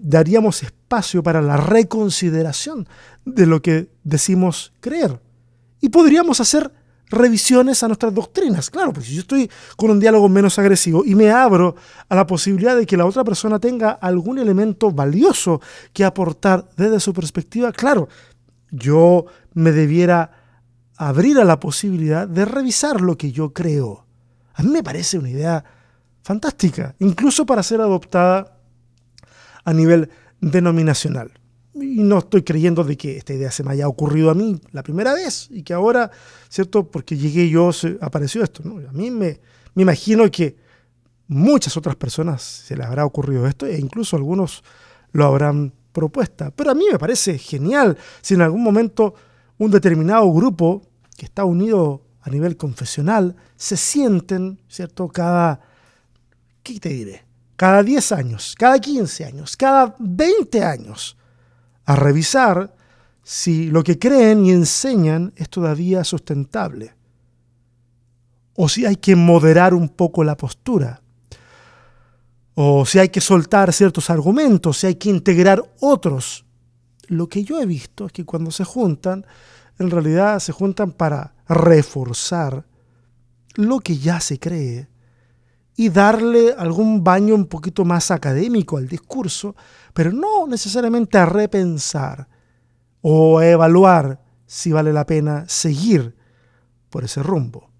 daríamos 0.03 0.63
espacio 0.63 1.23
para 1.23 1.43
la 1.43 1.57
reconsideración 1.57 2.89
de 3.25 3.47
lo 3.47 3.63
que 3.63 3.89
decimos 4.03 4.73
creer. 4.81 5.21
Y 5.81 5.89
podríamos 5.89 6.41
hacer 6.41 6.73
revisiones 7.17 7.83
a 7.83 7.89
nuestras 7.89 8.13
doctrinas. 8.13 8.71
Claro, 8.71 8.93
porque 8.93 9.09
si 9.09 9.15
yo 9.15 9.21
estoy 9.21 9.51
con 9.77 9.91
un 9.91 10.01
diálogo 10.01 10.29
menos 10.29 10.59
agresivo 10.59 11.05
y 11.05 11.15
me 11.15 11.31
abro 11.31 11.77
a 12.09 12.15
la 12.15 12.27
posibilidad 12.27 12.77
de 12.77 12.87
que 12.87 12.97
la 12.97 13.07
otra 13.07 13.25
persona 13.25 13.59
tenga 13.59 13.91
algún 13.91 14.39
elemento 14.39 14.91
valioso 14.91 15.61
que 15.93 16.05
aportar 16.05 16.69
desde 16.77 17.01
su 17.01 17.13
perspectiva, 17.13 17.73
claro, 17.73 18.09
yo 18.71 19.27
me 19.55 19.73
debiera 19.73 20.31
abrir 20.97 21.39
a 21.39 21.45
la 21.45 21.61
posibilidad 21.61 22.27
de 22.29 22.45
revisar 22.45 23.01
lo 23.01 23.17
que 23.17 23.33
yo 23.33 23.53
creo. 23.53 24.07
A 24.55 24.63
mí 24.63 24.71
me 24.71 24.83
parece 24.83 25.19
una 25.19 25.31
idea 25.31 25.65
fantástica, 26.23 26.95
incluso 26.99 27.45
para 27.47 27.63
ser 27.63 27.81
adoptada 27.81 28.59
a 29.65 29.73
nivel 29.73 30.11
denominacional 30.41 31.33
y 31.75 32.03
no 32.03 32.19
estoy 32.19 32.43
creyendo 32.43 32.85
de 32.85 32.97
que 32.97 33.17
esta 33.17 33.33
idea 33.33 33.51
se 33.51 33.63
me 33.65 33.73
haya 33.73 33.89
ocurrido 33.89 34.31
a 34.31 34.35
mí 34.35 34.61
la 34.73 34.83
primera 34.83 35.13
vez 35.13 35.49
y 35.51 35.63
que 35.63 35.73
ahora, 35.73 36.11
¿cierto? 36.49 36.89
Porque 36.89 37.17
llegué 37.17 37.49
yo, 37.49 37.71
apareció 38.01 38.43
esto. 38.43 38.63
¿no? 38.65 38.77
A 38.89 38.93
mí 38.93 39.11
me, 39.11 39.41
me 39.75 39.83
imagino 39.83 40.31
que 40.31 40.57
muchas 41.27 41.77
otras 41.77 41.97
personas 41.97 42.43
se 42.43 42.77
les 42.77 42.87
habrá 42.87 43.05
ocurrido 43.05 43.47
esto 43.47 43.67
e 43.67 43.79
incluso 43.79 44.17
algunos 44.17 44.63
lo 45.13 45.27
habrán 45.27 45.73
propuesta. 45.93 46.51
Pero 46.51 46.71
a 46.71 46.75
mí 46.75 46.85
me 46.91 46.99
parece 46.99 47.39
genial 47.39 47.97
si 48.21 48.35
en 48.35 48.43
algún 48.43 48.63
momento 48.63 49.15
un 49.59 49.71
determinado 49.71 50.31
grupo 50.33 50.83
que 51.17 51.27
está 51.27 51.45
unido 51.45 52.03
a 52.21 52.31
nivel 52.31 52.57
confesional 52.57 53.37
se 53.57 53.77
sienten, 53.77 54.61
¿cierto? 54.69 55.09
Cada, 55.09 55.61
¿qué 56.63 56.81
te 56.81 56.89
diré? 56.89 57.25
cada 57.57 57.83
10 57.83 58.13
años, 58.13 58.55
cada 58.59 58.79
15 58.79 59.25
años, 59.25 59.57
cada 59.57 59.95
20 59.99 60.65
años, 60.65 61.17
a 61.85 61.97
revisar 61.97 62.75
si 63.23 63.69
lo 63.71 63.83
que 63.83 63.99
creen 63.99 64.45
y 64.45 64.53
enseñan 64.53 65.33
es 65.37 65.49
todavía 65.49 66.05
sustentable, 66.05 66.95
o 68.55 68.69
si 68.69 68.87
hay 68.87 68.97
que 68.97 69.17
moderar 69.17 69.75
un 69.75 69.89
poco 69.89 70.23
la 70.23 70.37
postura, 70.37 71.01
o 72.55 72.87
si 72.87 72.99
hay 72.99 73.09
que 73.09 73.21
soltar 73.21 73.73
ciertos 73.73 74.11
argumentos, 74.11 74.79
si 74.79 74.87
hay 74.87 74.95
que 74.95 75.09
integrar 75.09 75.63
otros. 75.81 76.45
Lo 77.09 77.29
que 77.29 77.43
yo 77.43 77.61
he 77.61 77.67
visto 77.67 78.07
es 78.07 78.13
que 78.13 78.25
cuando 78.25 78.51
se 78.51 78.65
juntan, 78.65 79.27
en 79.79 79.91
realidad 79.91 80.39
se 80.39 80.53
juntan 80.53 80.93
para 80.93 81.35
reforzar 81.49 82.65
lo 83.57 83.81
que 83.81 83.99
ya 83.99 84.21
se 84.21 84.39
cree 84.39 84.89
y 85.77 85.89
darle 85.89 86.55
algún 86.57 87.03
baño 87.03 87.35
un 87.35 87.47
poquito 87.47 87.85
más 87.85 88.11
académico 88.11 88.77
al 88.77 88.87
discurso, 88.87 89.57
pero 89.93 90.13
no 90.13 90.47
necesariamente 90.47 91.19
a 91.19 91.27
repensar 91.27 92.29
o 93.01 93.39
a 93.39 93.47
evaluar 93.47 94.21
si 94.47 94.73
vale 94.73 94.93
la 94.93 95.05
pena 95.05 95.45
seguir 95.49 96.15
por 96.91 97.05
ese 97.05 97.23
rumbo. 97.23 97.71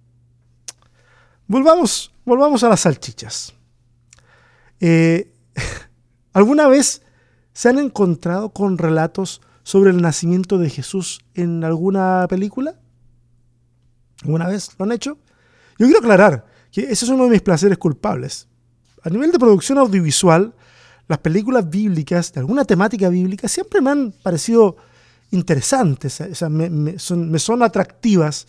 Volvamos, 1.47 2.13
volvamos 2.25 2.65
a 2.65 2.69
las 2.69 2.81
salchichas. 2.81 3.55
Eh, 4.81 5.33
¿Alguna 6.33 6.67
vez 6.67 7.03
se 7.53 7.69
han 7.69 7.79
encontrado 7.79 8.51
con 8.51 8.77
relatos 8.77 9.41
sobre 9.63 9.91
el 9.91 10.03
nacimiento 10.03 10.59
de 10.59 10.69
Jesús 10.69 11.21
en 11.35 11.63
alguna 11.63 12.27
película? 12.29 12.75
¿Alguna 14.23 14.49
vez 14.49 14.71
lo 14.79 14.85
han 14.85 14.93
hecho? 14.93 15.19
Yo 15.79 15.87
quiero 15.87 16.01
aclarar 16.01 16.47
que 16.75 16.91
ese 16.91 17.05
es 17.05 17.09
uno 17.09 17.25
de 17.25 17.31
mis 17.31 17.41
placeres 17.41 17.79
culpables. 17.79 18.49
A 19.05 19.09
nivel 19.09 19.31
de 19.31 19.39
producción 19.39 19.79
audiovisual, 19.79 20.53
las 21.07 21.19
películas 21.19 21.71
bíblicas, 21.71 22.33
de 22.33 22.41
alguna 22.41 22.65
temática 22.65 23.09
bíblica, 23.09 23.47
siempre 23.47 23.81
me 23.81 23.91
han 23.91 24.11
parecido 24.11 24.77
interesantes, 25.31 26.21
me, 26.51 26.99
son, 26.99 27.63
atractivas. 27.63 28.49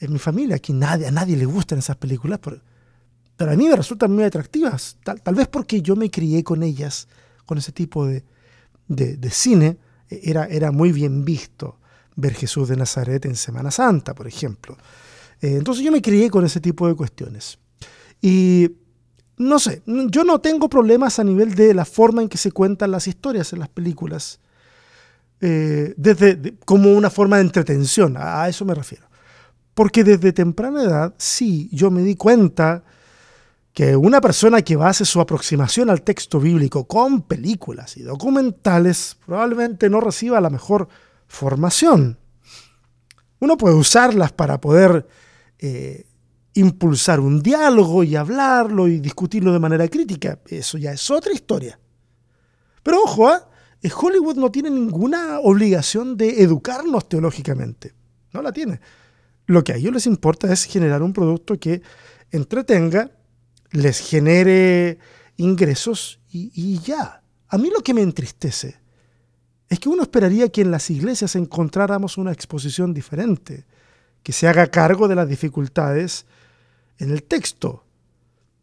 En 0.00 0.14
mi 0.14 0.18
familia, 0.18 0.56
aquí 0.56 0.72
nadie, 0.72 1.06
a 1.06 1.10
nadie 1.10 1.36
le 1.36 1.44
gustan 1.44 1.80
esas 1.80 1.96
películas, 1.96 2.40
pero, 2.42 3.52
a 3.52 3.56
mí 3.56 3.68
me 3.68 3.76
resultan 3.76 4.10
muy 4.12 4.24
atractivas, 4.24 4.96
tal, 5.04 5.34
vez 5.34 5.46
porque 5.48 5.82
yo 5.82 5.96
me 5.96 6.10
crié 6.10 6.42
con 6.42 6.62
ellas, 6.62 7.08
con 7.44 7.58
ese 7.58 7.72
tipo 7.72 8.06
de, 8.06 8.24
cine, 9.30 9.76
e, 10.08 10.30
era, 10.30 10.46
era 10.46 10.72
muy 10.72 10.92
bien 10.92 11.26
visto 11.26 11.76
ver 12.16 12.32
Jesús 12.32 12.68
de 12.68 12.76
Nazaret 12.76 13.26
en 13.26 13.36
Semana 13.36 13.70
Santa, 13.70 14.14
por 14.14 14.26
ejemplo. 14.26 14.78
Eh, 15.44 15.56
entonces 15.58 15.84
yo 15.84 15.92
me 15.92 16.00
crié 16.00 16.30
con 16.30 16.46
ese 16.46 16.58
tipo 16.58 16.88
de 16.88 16.94
cuestiones. 16.94 17.58
Y 18.22 18.70
no 19.36 19.58
sé, 19.58 19.82
yo 19.84 20.24
no 20.24 20.40
tengo 20.40 20.70
problemas 20.70 21.18
a 21.18 21.24
nivel 21.24 21.54
de 21.54 21.74
la 21.74 21.84
forma 21.84 22.22
en 22.22 22.30
que 22.30 22.38
se 22.38 22.50
cuentan 22.50 22.90
las 22.90 23.06
historias 23.06 23.52
en 23.52 23.58
las 23.58 23.68
películas, 23.68 24.40
eh, 25.42 25.92
desde, 25.98 26.56
como 26.64 26.94
una 26.94 27.10
forma 27.10 27.36
de 27.36 27.42
entretención, 27.42 28.16
a, 28.16 28.48
eso 28.48 28.64
me 28.64 28.74
refiero. 28.74 29.06
Porque 29.74 30.02
desde 30.02 30.32
temprana 30.32 30.82
edad, 30.82 31.14
sí, 31.18 31.68
yo 31.70 31.90
me 31.90 32.00
di 32.00 32.16
cuenta 32.16 32.82
que 33.74 33.96
una 33.96 34.22
persona 34.22 34.62
que 34.62 34.76
base 34.76 35.04
su 35.04 35.20
aproximación 35.20 35.90
al 35.90 36.00
texto 36.00 36.40
bíblico 36.40 36.86
con 36.86 37.20
películas 37.20 37.98
y 37.98 38.02
documentales 38.02 39.18
probablemente 39.26 39.90
no 39.90 40.00
reciba 40.00 40.40
la 40.40 40.48
mejor 40.48 40.88
formación. 41.26 42.18
Uno 43.40 43.58
puede 43.58 43.74
usarlas 43.74 44.32
para 44.32 44.58
poder 44.58 45.06
eh, 45.66 46.04
impulsar 46.52 47.20
un 47.20 47.42
diálogo 47.42 48.04
y 48.04 48.16
hablarlo 48.16 48.86
y 48.86 49.00
discutirlo 49.00 49.50
de 49.50 49.58
manera 49.58 49.88
crítica. 49.88 50.38
Eso 50.46 50.76
ya 50.76 50.92
es 50.92 51.10
otra 51.10 51.32
historia. 51.32 51.80
Pero 52.82 53.02
ojo, 53.02 53.32
¿eh? 53.32 53.38
Hollywood 53.90 54.36
no 54.36 54.50
tiene 54.50 54.68
ninguna 54.68 55.40
obligación 55.40 56.18
de 56.18 56.42
educarnos 56.42 57.08
teológicamente. 57.08 57.94
No 58.34 58.42
la 58.42 58.52
tiene. 58.52 58.78
Lo 59.46 59.64
que 59.64 59.72
a 59.72 59.76
ellos 59.76 59.94
les 59.94 60.06
importa 60.06 60.52
es 60.52 60.64
generar 60.64 61.02
un 61.02 61.14
producto 61.14 61.58
que 61.58 61.80
entretenga, 62.30 63.10
les 63.70 64.00
genere 64.00 64.98
ingresos 65.38 66.20
y 66.30 66.78
ya. 66.80 67.22
A 67.48 67.56
mí 67.56 67.70
lo 67.70 67.80
que 67.80 67.94
me 67.94 68.02
entristece 68.02 68.76
es 69.70 69.80
que 69.80 69.88
uno 69.88 70.02
esperaría 70.02 70.50
que 70.50 70.60
en 70.60 70.70
las 70.70 70.90
iglesias 70.90 71.36
encontráramos 71.36 72.18
una 72.18 72.32
exposición 72.32 72.92
diferente 72.92 73.64
que 74.24 74.32
se 74.32 74.48
haga 74.48 74.66
cargo 74.66 75.06
de 75.06 75.14
las 75.14 75.28
dificultades 75.28 76.26
en 76.98 77.10
el 77.10 77.22
texto, 77.22 77.84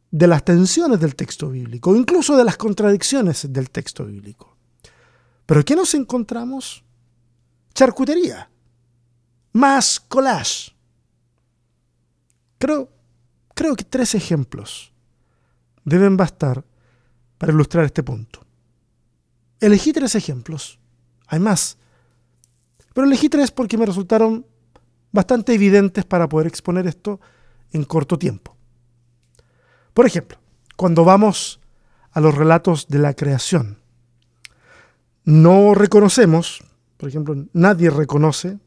de 0.09 0.27
las 0.27 0.43
tensiones 0.43 0.99
del 0.99 1.15
texto 1.15 1.49
bíblico, 1.49 1.95
incluso 1.95 2.35
de 2.35 2.43
las 2.43 2.57
contradicciones 2.57 3.53
del 3.53 3.69
texto 3.69 4.03
bíblico. 4.03 4.57
Pero 5.45 5.63
¿qué 5.63 5.75
nos 5.75 5.93
encontramos? 5.93 6.83
Charcutería, 7.75 8.49
más 9.53 9.99
collage. 9.99 10.71
Creo, 12.57 12.89
creo 13.53 13.75
que 13.75 13.83
tres 13.83 14.15
ejemplos 14.15 14.91
deben 15.85 16.17
bastar 16.17 16.65
para 17.37 17.53
ilustrar 17.53 17.85
este 17.85 18.01
punto. 18.01 18.43
Elegí 19.59 19.93
tres 19.93 20.15
ejemplos, 20.15 20.79
hay 21.27 21.39
más, 21.39 21.77
pero 22.95 23.05
elegí 23.05 23.29
tres 23.29 23.51
porque 23.51 23.77
me 23.77 23.85
resultaron 23.85 24.45
bastante 25.11 25.53
evidentes 25.53 26.05
para 26.05 26.29
poder 26.29 26.47
exponer 26.47 26.87
esto 26.87 27.19
en 27.71 27.83
corto 27.83 28.17
tiempo. 28.17 28.55
Por 29.93 30.05
ejemplo, 30.05 30.37
cuando 30.75 31.03
vamos 31.03 31.59
a 32.11 32.21
los 32.21 32.35
relatos 32.35 32.87
de 32.87 32.99
la 32.99 33.13
creación, 33.13 33.77
no 35.23 35.73
reconocemos, 35.73 36.63
por 36.97 37.09
ejemplo, 37.09 37.35
nadie 37.53 37.89
reconoce, 37.89 38.57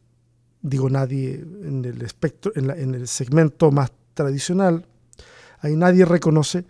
digo 0.62 0.88
nadie 0.88 1.34
en 1.34 1.84
el, 1.84 2.02
espectro, 2.02 2.52
en, 2.54 2.94
el 2.94 3.08
segmento 3.08 3.70
más 3.70 3.92
tradicional, 4.14 4.86
ahí 5.60 5.76
nadie 5.76 6.04
reconoce 6.04 6.64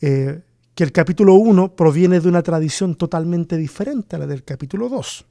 eh, 0.00 0.42
que 0.74 0.84
el 0.84 0.92
capítulo 0.92 1.34
1 1.34 1.74
proviene 1.76 2.20
de 2.20 2.28
una 2.28 2.42
tradición 2.42 2.94
totalmente 2.94 3.56
diferente 3.56 4.16
a 4.16 4.18
la 4.20 4.26
del 4.26 4.44
capítulo 4.44 4.88
2. 4.88 5.26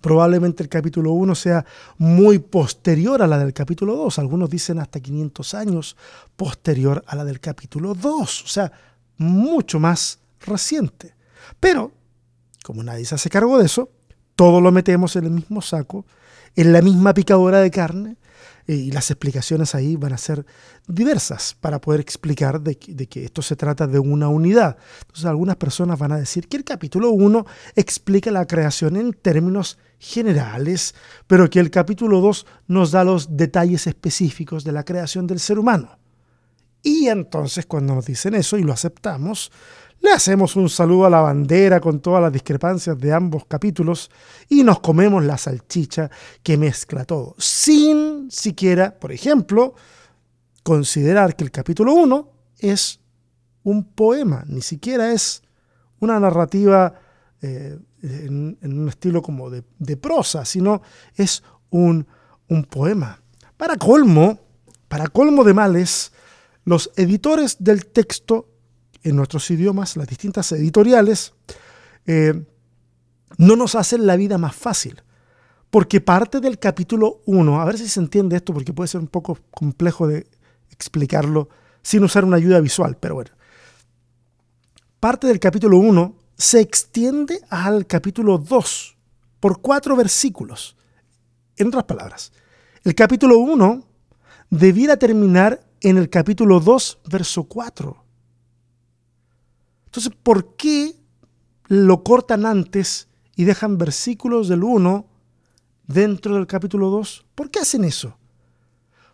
Probablemente 0.00 0.62
el 0.62 0.68
capítulo 0.68 1.12
1 1.12 1.34
sea 1.34 1.64
muy 1.98 2.38
posterior 2.38 3.22
a 3.22 3.26
la 3.26 3.38
del 3.38 3.52
capítulo 3.52 3.96
2. 3.96 4.18
Algunos 4.18 4.50
dicen 4.50 4.78
hasta 4.78 5.00
500 5.00 5.54
años 5.54 5.96
posterior 6.36 7.02
a 7.06 7.16
la 7.16 7.24
del 7.24 7.40
capítulo 7.40 7.94
2. 7.94 8.44
O 8.44 8.46
sea, 8.46 8.70
mucho 9.16 9.80
más 9.80 10.20
reciente. 10.40 11.14
Pero, 11.58 11.92
como 12.62 12.82
nadie 12.82 13.04
se 13.04 13.14
hace 13.14 13.30
cargo 13.30 13.58
de 13.58 13.66
eso, 13.66 13.90
todo 14.34 14.60
lo 14.60 14.70
metemos 14.70 15.16
en 15.16 15.24
el 15.24 15.30
mismo 15.30 15.62
saco, 15.62 16.04
en 16.54 16.72
la 16.72 16.82
misma 16.82 17.14
picadora 17.14 17.60
de 17.60 17.70
carne, 17.70 18.16
eh, 18.66 18.74
y 18.74 18.90
las 18.90 19.10
explicaciones 19.10 19.74
ahí 19.74 19.96
van 19.96 20.12
a 20.12 20.18
ser 20.18 20.44
diversas 20.88 21.56
para 21.60 21.80
poder 21.80 22.00
explicar 22.00 22.60
de, 22.60 22.76
que 22.76 23.24
esto 23.24 23.42
se 23.42 23.56
trata 23.56 23.86
de 23.86 23.98
una 23.98 24.28
unidad. 24.28 24.76
Entonces 25.00 25.24
algunas 25.26 25.56
personas 25.56 25.98
van 25.98 26.12
a 26.12 26.18
decir 26.18 26.48
que 26.48 26.56
el 26.56 26.64
capítulo 26.64 27.10
1 27.10 27.46
explica 27.76 28.30
la 28.30 28.46
creación 28.46 28.96
en 28.96 29.12
términos 29.12 29.78
generales, 29.98 30.94
pero 31.26 31.48
que 31.48 31.60
el 31.60 31.70
capítulo 31.70 32.20
2 32.20 32.46
nos 32.68 32.90
da 32.90 33.04
los 33.04 33.36
detalles 33.36 33.86
específicos 33.86 34.64
de 34.64 34.72
la 34.72 34.84
creación 34.84 35.26
del 35.26 35.40
ser 35.40 35.58
humano. 35.58 35.98
Y 36.82 37.08
entonces 37.08 37.66
cuando 37.66 37.94
nos 37.94 38.06
dicen 38.06 38.34
eso 38.34 38.56
y 38.56 38.62
lo 38.62 38.72
aceptamos, 38.72 39.50
le 40.00 40.12
hacemos 40.12 40.56
un 40.56 40.68
saludo 40.68 41.06
a 41.06 41.10
la 41.10 41.20
bandera 41.20 41.80
con 41.80 42.00
todas 42.00 42.22
las 42.22 42.32
discrepancias 42.32 42.98
de 42.98 43.12
ambos 43.12 43.44
capítulos 43.46 44.10
y 44.48 44.62
nos 44.62 44.80
comemos 44.80 45.24
la 45.24 45.38
salchicha 45.38 46.10
que 46.42 46.56
mezcla 46.56 47.04
todo, 47.04 47.34
sin 47.38 48.30
siquiera, 48.30 48.98
por 48.98 49.12
ejemplo, 49.12 49.74
considerar 50.62 51.34
que 51.34 51.44
el 51.44 51.50
capítulo 51.50 51.94
1 51.94 52.30
es 52.58 53.00
un 53.62 53.84
poema, 53.84 54.44
ni 54.46 54.60
siquiera 54.60 55.12
es 55.12 55.42
una 55.98 56.20
narrativa 56.20 56.94
eh, 57.42 57.78
en, 58.02 58.58
un 58.62 58.88
estilo 58.88 59.22
como 59.22 59.50
de, 59.50 59.96
prosa, 59.96 60.44
sino 60.44 60.82
es 61.16 61.42
un, 61.70 62.06
un 62.48 62.64
poema. 62.64 63.20
Para 63.56 63.76
colmo, 63.76 64.38
para 64.88 65.08
colmo 65.08 65.42
de 65.42 65.54
males, 65.54 66.12
los 66.64 66.92
editores 66.96 67.56
del 67.58 67.86
texto 67.86 68.55
en 69.08 69.14
nuestros 69.14 69.48
idiomas, 69.52 69.96
las 69.96 70.08
distintas 70.08 70.50
editoriales, 70.50 71.32
eh, 72.06 72.44
no 73.38 73.54
nos 73.54 73.76
hacen 73.76 74.04
la 74.06 74.16
vida 74.16 74.36
más 74.36 74.56
fácil. 74.56 75.02
Porque 75.70 76.00
parte 76.00 76.40
del 76.40 76.58
capítulo 76.58 77.20
1, 77.26 77.60
a 77.60 77.64
ver 77.64 77.78
si 77.78 77.88
se 77.88 78.00
entiende 78.00 78.36
esto, 78.36 78.52
porque 78.52 78.72
puede 78.72 78.88
ser 78.88 79.00
un 79.00 79.06
poco 79.06 79.38
complejo 79.50 80.08
de 80.08 80.26
explicarlo 80.70 81.48
sin 81.82 82.02
usar 82.02 82.24
una 82.24 82.36
ayuda 82.36 82.60
visual, 82.60 82.96
pero 82.98 83.14
bueno. 83.14 83.30
Parte 84.98 85.28
del 85.28 85.38
capítulo 85.38 85.78
1 85.78 86.16
se 86.36 86.60
extiende 86.60 87.40
al 87.48 87.86
capítulo 87.86 88.38
2 88.38 88.96
por 89.38 89.60
cuatro 89.60 89.94
versículos. 89.94 90.76
En 91.56 91.68
otras 91.68 91.84
palabras, 91.84 92.32
el 92.82 92.94
capítulo 92.94 93.38
1 93.38 93.84
debiera 94.50 94.96
terminar 94.96 95.64
en 95.80 95.96
el 95.96 96.10
capítulo 96.10 96.58
2, 96.58 96.98
verso 97.08 97.44
4. 97.44 98.05
Entonces, 99.96 100.20
¿por 100.22 100.56
qué 100.56 100.94
lo 101.68 102.04
cortan 102.04 102.44
antes 102.44 103.08
y 103.34 103.44
dejan 103.44 103.78
versículos 103.78 104.46
del 104.46 104.62
1 104.62 105.06
dentro 105.86 106.34
del 106.34 106.46
capítulo 106.46 106.90
2? 106.90 107.24
¿Por 107.34 107.50
qué 107.50 107.60
hacen 107.60 107.82
eso? 107.82 108.18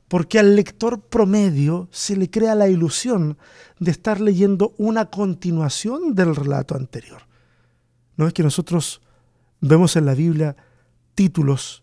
Porque 0.08 0.40
al 0.40 0.56
lector 0.56 1.00
promedio 1.00 1.86
se 1.92 2.16
le 2.16 2.28
crea 2.28 2.56
la 2.56 2.68
ilusión 2.68 3.38
de 3.78 3.92
estar 3.92 4.20
leyendo 4.20 4.74
una 4.76 5.04
continuación 5.04 6.16
del 6.16 6.34
relato 6.34 6.74
anterior. 6.74 7.28
No 8.16 8.26
es 8.26 8.32
que 8.32 8.42
nosotros 8.42 9.02
vemos 9.60 9.94
en 9.94 10.04
la 10.04 10.14
Biblia 10.14 10.56
títulos 11.14 11.81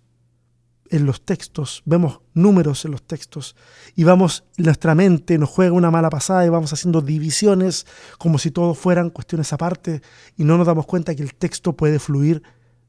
en 0.90 1.06
los 1.06 1.22
textos, 1.24 1.82
vemos 1.86 2.22
números 2.34 2.84
en 2.86 2.92
los 2.92 3.04
textos 3.04 3.56
y 3.96 4.04
vamos, 4.04 4.44
nuestra 4.58 4.96
mente 4.96 5.38
nos 5.38 5.50
juega 5.50 5.74
una 5.74 5.92
mala 5.92 6.10
pasada 6.10 6.46
y 6.46 6.50
vamos 6.50 6.74
haciendo 6.74 7.02
divisiones 7.02 7.86
como 8.18 8.40
si 8.40 8.52
todo 8.52 8.74
fueran 8.74 9.10
cuestiones 9.10 9.54
aparte 9.54 10.02
y 10.36 10.44
no 10.44 10.58
nos 10.58 10.68
damos 10.68 10.86
cuenta 10.86 11.16
que 11.16 11.24
el 11.24 11.36
texto 11.36 11.74
puede 11.74 12.00
fluir 12.00 12.42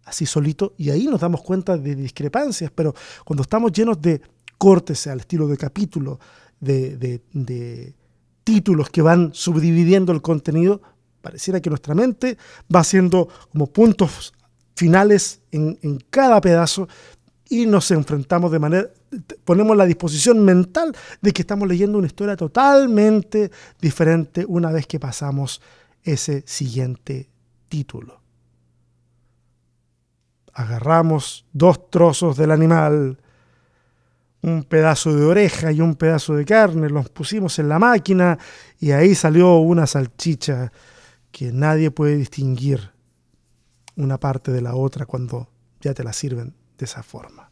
así 0.05 0.27
solito 0.27 0.75
y 0.79 0.91
ahí 0.91 1.07
nos 1.07 1.21
damos 1.21 1.43
cuenta 1.43 1.77
de 1.77 1.95
discrepancias, 1.95 2.71
pero 2.75 2.95
cuando 3.25 3.43
estamos 3.43 3.73
llenos 3.73 4.01
de 4.01 4.21
cortes 4.59 5.07
al 5.07 5.21
estilo 5.21 5.47
de 5.47 5.57
capítulo, 5.57 6.19
de, 6.59 6.97
de 6.97 7.95
títulos 8.45 8.91
que 8.91 9.03
van 9.03 9.31
subdividiendo 9.33 10.13
el 10.13 10.23
contenido, 10.23 10.83
pareciera 11.21 11.61
que 11.61 11.71
nuestra 11.71 11.95
mente 11.95 12.39
va 12.75 12.81
haciendo 12.81 13.29
como 13.53 13.67
puntos 13.67 14.33
finales 14.75 15.43
en, 15.51 15.79
en 15.83 15.99
cada 16.11 16.41
pedazo 16.41 16.89
y 17.51 17.67
nos 17.67 17.91
enfrentamos 17.91 18.53
de 18.53 18.61
manera, 18.61 18.89
ponemos 19.45 19.77
la 19.77 19.85
disposición 19.85 20.43
mental 20.45 20.97
de 21.21 21.33
que 21.33 21.43
estamos 21.43 21.69
leyendo 21.69 21.99
una 21.99 22.07
historia 22.07 22.37
totalmente 22.37 23.51
diferente 23.81 24.45
una 24.47 24.71
vez 24.71 24.87
que 24.87 25.01
pasamos 25.01 25.61
ese 26.05 26.45
siguiente 26.47 27.29
título. 27.69 28.21
Agarramos 30.53 31.45
dos 31.53 31.91
trozos 31.91 32.37
del 32.37 32.53
animal, 32.53 33.19
un 34.43 34.63
pedazo 34.63 35.13
de 35.13 35.25
oreja 35.25 35.73
y 35.73 35.81
un 35.81 35.97
pedazo 35.97 36.37
de 36.37 36.45
carne, 36.45 36.89
los 36.89 37.09
pusimos 37.09 37.59
en 37.59 37.69
la 37.69 37.81
máquina 37.81 38.39
y 38.79 38.93
ahí 38.93 39.17
salió 39.17 39.57
una 39.57 39.89
salchicha 39.89 40.73
que 41.33 41.51
nadie 41.51 41.91
puede 41.91 42.17
distinguir 42.17 42.93
una 43.97 44.21
parte 44.21 44.53
de 44.53 44.63
la 44.63 44.77
otra 44.77 45.05
cuando 45.05 45.49
ya 45.81 45.95
te 45.95 46.05
la 46.05 46.13
sirven 46.13 46.60
de 46.81 46.87
esa 46.87 47.03
forma. 47.03 47.51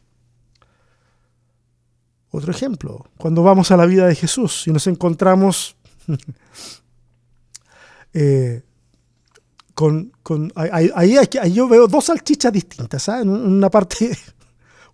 Otro 2.31 2.51
ejemplo, 2.51 3.07
cuando 3.17 3.41
vamos 3.41 3.71
a 3.71 3.77
la 3.77 3.85
vida 3.85 4.07
de 4.07 4.15
Jesús 4.15 4.67
y 4.67 4.71
nos 4.71 4.85
encontramos 4.87 5.75
eh, 8.13 8.63
con, 9.73 10.11
ahí, 10.55 10.91
ahí, 10.93 11.53
yo 11.53 11.67
veo 11.67 11.87
dos 11.87 12.05
salchichas 12.05 12.51
distintas, 12.51 13.03
¿sabes? 13.03 13.25
Una 13.25 13.69
parte 13.69 14.17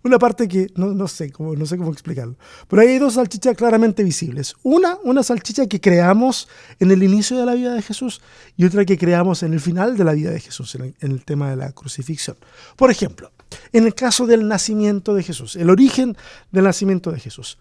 una 0.06 0.18
parte 0.18 0.48
que 0.48 0.68
no, 0.76 1.08
sé 1.08 1.30
cómo, 1.30 1.54
no 1.54 1.66
sé 1.66 1.76
cómo 1.76 1.92
explicarlo. 1.92 2.36
Pero 2.68 2.82
hay 2.82 2.98
dos 2.98 3.14
salchichas 3.14 3.56
claramente 3.56 4.02
visibles. 4.02 4.54
Una, 4.62 4.96
una 5.02 5.22
salchicha 5.22 5.66
que 5.66 5.80
creamos 5.80 6.48
en 6.78 6.90
el 6.90 7.02
inicio 7.02 7.36
de 7.36 7.44
la 7.44 7.54
vida 7.54 7.74
de 7.74 7.82
Jesús 7.82 8.22
y 8.56 8.64
otra 8.64 8.84
que 8.84 8.96
creamos 8.96 9.42
en 9.42 9.52
el 9.52 9.60
final 9.60 9.96
de 9.96 10.04
la 10.04 10.12
vida 10.12 10.30
de 10.30 10.40
Jesús, 10.40 10.74
en 10.76 10.94
el, 11.00 11.24
tema 11.24 11.50
de 11.50 11.56
la 11.56 11.72
crucifixión. 11.72 12.36
Por 12.76 12.90
ejemplo, 12.90 13.32
en 13.72 13.84
el 13.84 13.94
caso 13.94 14.26
del 14.26 14.48
nacimiento 14.48 15.14
de 15.14 15.22
Jesús, 15.22 15.56
el 15.56 15.70
origen 15.70 16.16
del 16.50 16.64
nacimiento 16.64 17.10
de 17.12 17.20
Jesús. 17.20 17.58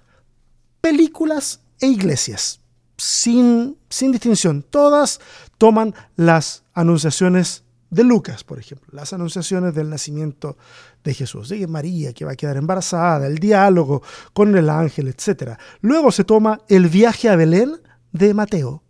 Películas 0.82 1.62
e 1.80 1.88
iglesias, 1.88 2.62
sin, 2.98 3.78
sin 3.90 4.12
distinción, 4.12 4.64
todas 4.64 5.20
toman 5.58 5.94
las 6.16 6.64
anunciaciones 6.74 7.64
de 7.90 8.04
Lucas, 8.04 8.44
por 8.44 8.60
ejemplo, 8.60 8.88
las 8.92 9.14
anunciaciones 9.14 9.74
del 9.74 9.90
nacimiento 9.90 10.58
de 11.04 11.14
Jesús, 11.14 11.50
de 11.50 11.66
María 11.68 12.14
que 12.14 12.26
va 12.26 12.32
a 12.32 12.36
quedar 12.36 12.58
embarazada, 12.58 13.28
el 13.28 13.38
diálogo 13.38 14.02
con 14.34 14.56
el 14.58 14.70
ángel, 14.70 15.08
etc. 15.08 15.58
Luego 15.82 16.12
se 16.12 16.24
toma 16.24 16.62
el 16.68 16.90
viaje 16.90 17.30
a 17.30 17.36
Belén 17.36 17.78
de 18.12 18.34
Mateo, 18.34 18.84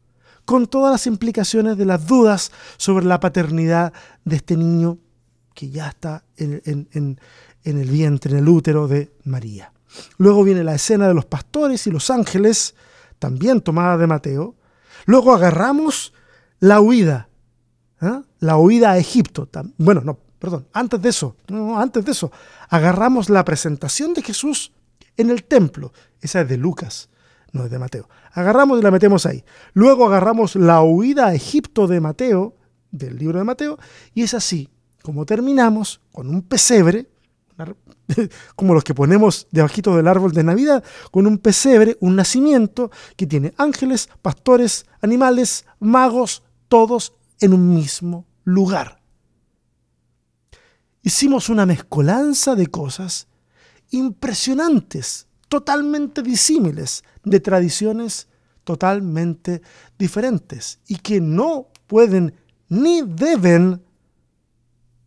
con 0.45 0.67
todas 0.67 0.91
las 0.91 1.07
implicaciones 1.07 1.77
de 1.77 1.85
las 1.85 2.07
dudas 2.07 2.51
sobre 2.77 3.05
la 3.05 3.19
paternidad 3.19 3.93
de 4.23 4.37
este 4.37 4.55
niño 4.57 4.99
que 5.55 5.71
ya 5.71 5.87
está 5.87 6.23
en, 6.37 6.61
el 7.63 7.89
vientre, 7.89 8.33
en 8.33 8.37
el 8.37 8.47
útero 8.47 8.87
de 8.87 9.11
María. 9.23 9.71
Luego 10.17 10.43
viene 10.43 10.63
la 10.63 10.75
escena 10.75 11.07
de 11.07 11.15
los 11.15 11.25
pastores 11.25 11.87
y 11.87 11.91
los 11.91 12.11
ángeles, 12.11 12.75
también 13.17 13.61
tomada 13.61 13.97
de 13.97 14.05
Mateo. 14.05 14.55
Luego 15.05 15.33
agarramos 15.33 16.13
la 16.59 16.79
huida 16.81 17.29
¿eh? 18.01 18.21
la 18.39 18.57
huida 18.57 18.91
a 18.91 18.97
Egipto. 18.97 19.47
Bueno, 19.77 20.01
no, 20.01 20.19
perdón, 20.39 20.67
antes 20.73 21.01
de 21.01 21.09
eso, 21.09 21.35
antes 21.75 22.05
de 22.05 22.11
eso, 22.11 22.31
agarramos 22.69 23.29
la 23.29 23.43
presentación 23.45 24.13
de 24.13 24.21
Jesús 24.21 24.71
en 25.17 25.29
el 25.29 25.43
templo. 25.43 25.93
Esa 26.21 26.41
es 26.41 26.49
de 26.49 26.57
Lucas, 26.57 27.09
no 27.51 27.65
es 27.65 27.71
de 27.71 27.79
Mateo. 27.79 28.09
Agarramos 28.33 28.79
y 28.79 28.83
la 28.83 28.91
metemos 28.91 29.25
ahí. 29.25 29.43
Luego 29.73 30.05
agarramos 30.05 30.55
la 30.55 30.81
huida 30.81 31.27
a 31.27 31.33
Egipto 31.33 31.87
de 31.87 32.01
Mateo, 32.01 32.57
del 32.91 33.17
libro 33.17 33.39
de 33.39 33.45
Mateo, 33.45 33.77
y 34.13 34.23
es 34.23 34.33
así 34.33 34.69
como 35.05 35.23
terminamos 35.23 36.01
con 36.11 36.27
un 36.27 36.41
pesebre, 36.41 37.07
como 38.55 38.73
los 38.73 38.83
que 38.83 38.95
ponemos 38.95 39.47
debajito 39.51 39.95
del 39.95 40.07
árbol 40.07 40.33
de 40.33 40.43
Navidad, 40.43 40.83
con 41.11 41.27
un 41.27 41.37
pesebre, 41.37 41.95
un 42.01 42.15
nacimiento 42.15 42.89
que 43.15 43.27
tiene 43.27 43.53
ángeles, 43.57 44.09
pastores, 44.23 44.87
animales, 45.01 45.65
magos, 45.79 46.41
todos 46.67 47.13
en 47.39 47.53
un 47.53 47.75
mismo 47.75 48.25
lugar. 48.43 48.99
Hicimos 51.03 51.49
una 51.49 51.67
mezcolanza 51.67 52.55
de 52.55 52.65
cosas 52.65 53.27
impresionantes, 53.91 55.27
totalmente 55.47 56.23
disímiles, 56.23 57.03
de 57.23 57.39
tradiciones 57.39 58.27
totalmente 58.63 59.61
diferentes 59.99 60.79
y 60.87 60.95
que 60.95 61.21
no 61.21 61.67
pueden 61.85 62.33
ni 62.69 63.03
deben 63.03 63.84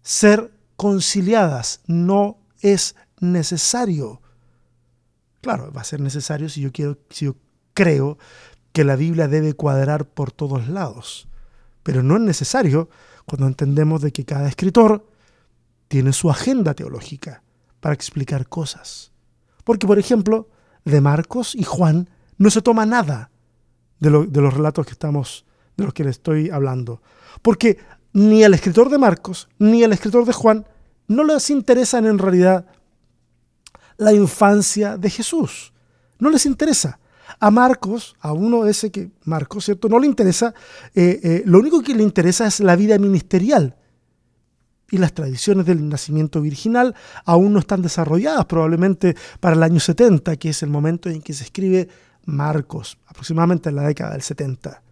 ser 0.08 0.52
conciliadas. 0.76 1.80
No 1.86 2.38
es 2.60 2.96
necesario. 3.20 4.22
Claro, 5.40 5.72
va 5.72 5.82
a 5.82 5.84
ser 5.84 6.00
necesario 6.00 6.48
si 6.48 6.60
yo 6.62 6.72
quiero, 6.72 6.98
si 7.10 7.26
yo 7.26 7.36
creo 7.74 8.18
que 8.72 8.84
la 8.84 8.96
Biblia 8.96 9.28
debe 9.28 9.54
cuadrar 9.54 10.06
por 10.06 10.32
todos 10.32 10.68
lados 10.68 11.28
pero 11.88 12.02
no 12.02 12.16
es 12.16 12.20
necesario 12.20 12.90
cuando 13.24 13.46
entendemos 13.46 14.02
de 14.02 14.12
que 14.12 14.26
cada 14.26 14.46
escritor 14.46 15.06
tiene 15.88 16.12
su 16.12 16.28
agenda 16.28 16.74
teológica 16.74 17.42
para 17.80 17.94
explicar 17.94 18.46
cosas. 18.46 19.10
Porque, 19.64 19.86
por 19.86 19.98
ejemplo, 19.98 20.50
de 20.84 21.00
Marcos 21.00 21.54
y 21.54 21.62
Juan 21.62 22.10
no 22.36 22.50
se 22.50 22.60
toma 22.60 22.84
nada 22.84 23.30
de, 24.00 24.10
los 24.10 24.52
relatos 24.52 24.84
que 24.84 24.92
estamos, 24.92 25.46
de 25.78 25.84
los 25.84 25.94
que 25.94 26.04
le 26.04 26.10
estoy 26.10 26.50
hablando. 26.50 27.00
Porque 27.40 27.78
ni 28.12 28.44
al 28.44 28.54
escritor 28.54 28.88
de 28.88 28.98
Marcos 28.98 29.48
ni 29.58 29.84
al 29.84 29.92
escritor 29.92 30.24
de 30.24 30.32
Juan 30.32 30.66
no 31.08 31.24
les 31.24 31.50
interesa 31.50 31.98
en 31.98 32.18
realidad 32.18 32.66
la 33.96 34.12
infancia 34.12 34.96
de 34.96 35.10
Jesús. 35.10 35.72
No 36.18 36.30
les 36.30 36.46
interesa. 36.46 37.00
A 37.40 37.50
Marcos, 37.50 38.16
a 38.20 38.32
uno 38.32 38.66
ese 38.66 38.90
que 38.90 39.10
Marcos, 39.24 39.66
¿cierto? 39.66 39.88
No 39.88 39.98
le 39.98 40.06
interesa, 40.06 40.54
eh, 40.94 41.20
eh, 41.22 41.42
lo 41.44 41.58
único 41.58 41.82
que 41.82 41.94
le 41.94 42.02
interesa 42.02 42.46
es 42.46 42.60
la 42.60 42.76
vida 42.76 42.98
ministerial. 42.98 43.76
Y 44.90 44.96
las 44.96 45.12
tradiciones 45.12 45.66
del 45.66 45.86
nacimiento 45.88 46.40
virginal 46.40 46.94
aún 47.26 47.52
no 47.52 47.58
están 47.58 47.82
desarrolladas, 47.82 48.46
probablemente 48.46 49.14
para 49.40 49.54
el 49.54 49.62
año 49.62 49.80
70, 49.80 50.36
que 50.36 50.50
es 50.50 50.62
el 50.62 50.70
momento 50.70 51.10
en 51.10 51.20
que 51.20 51.34
se 51.34 51.44
escribe 51.44 51.88
Marcos, 52.24 52.98
aproximadamente 53.06 53.68
en 53.68 53.76
la 53.76 53.82
década 53.82 54.12
del 54.12 54.22
70. 54.22 54.82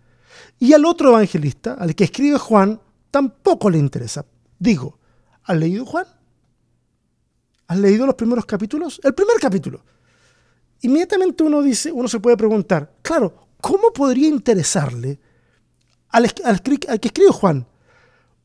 Y 0.59 0.75
al 0.75 0.85
otro 0.85 1.11
evangelista, 1.11 1.75
al 1.75 1.95
que 1.95 2.05
escribe 2.05 2.39
Juan, 2.39 2.81
tampoco 3.17 3.71
le 3.71 3.79
interesa. 3.79 4.27
Digo, 4.59 4.99
¿has 5.45 5.57
leído 5.57 5.87
Juan? 5.87 6.05
¿Has 7.67 7.79
leído 7.79 8.05
los 8.05 8.15
primeros 8.15 8.45
capítulos? 8.45 9.01
El 9.03 9.15
primer 9.15 9.39
capítulo 9.41 9.83
inmediatamente 10.83 11.43
uno 11.43 11.63
dice, 11.63 11.91
uno 11.91 12.09
se 12.09 12.21
puede 12.21 12.37
preguntar, 12.37 12.93
claro, 13.01 13.49
¿cómo 13.63 13.91
podría 13.95 14.29
interesarle 14.29 15.19
al, 16.11 16.31
que 16.31 17.07
escribe 17.09 17.31
Juan 17.31 17.67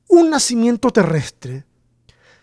un 0.07 0.29
nacimiento 0.29 0.89
terrestre 0.91 1.65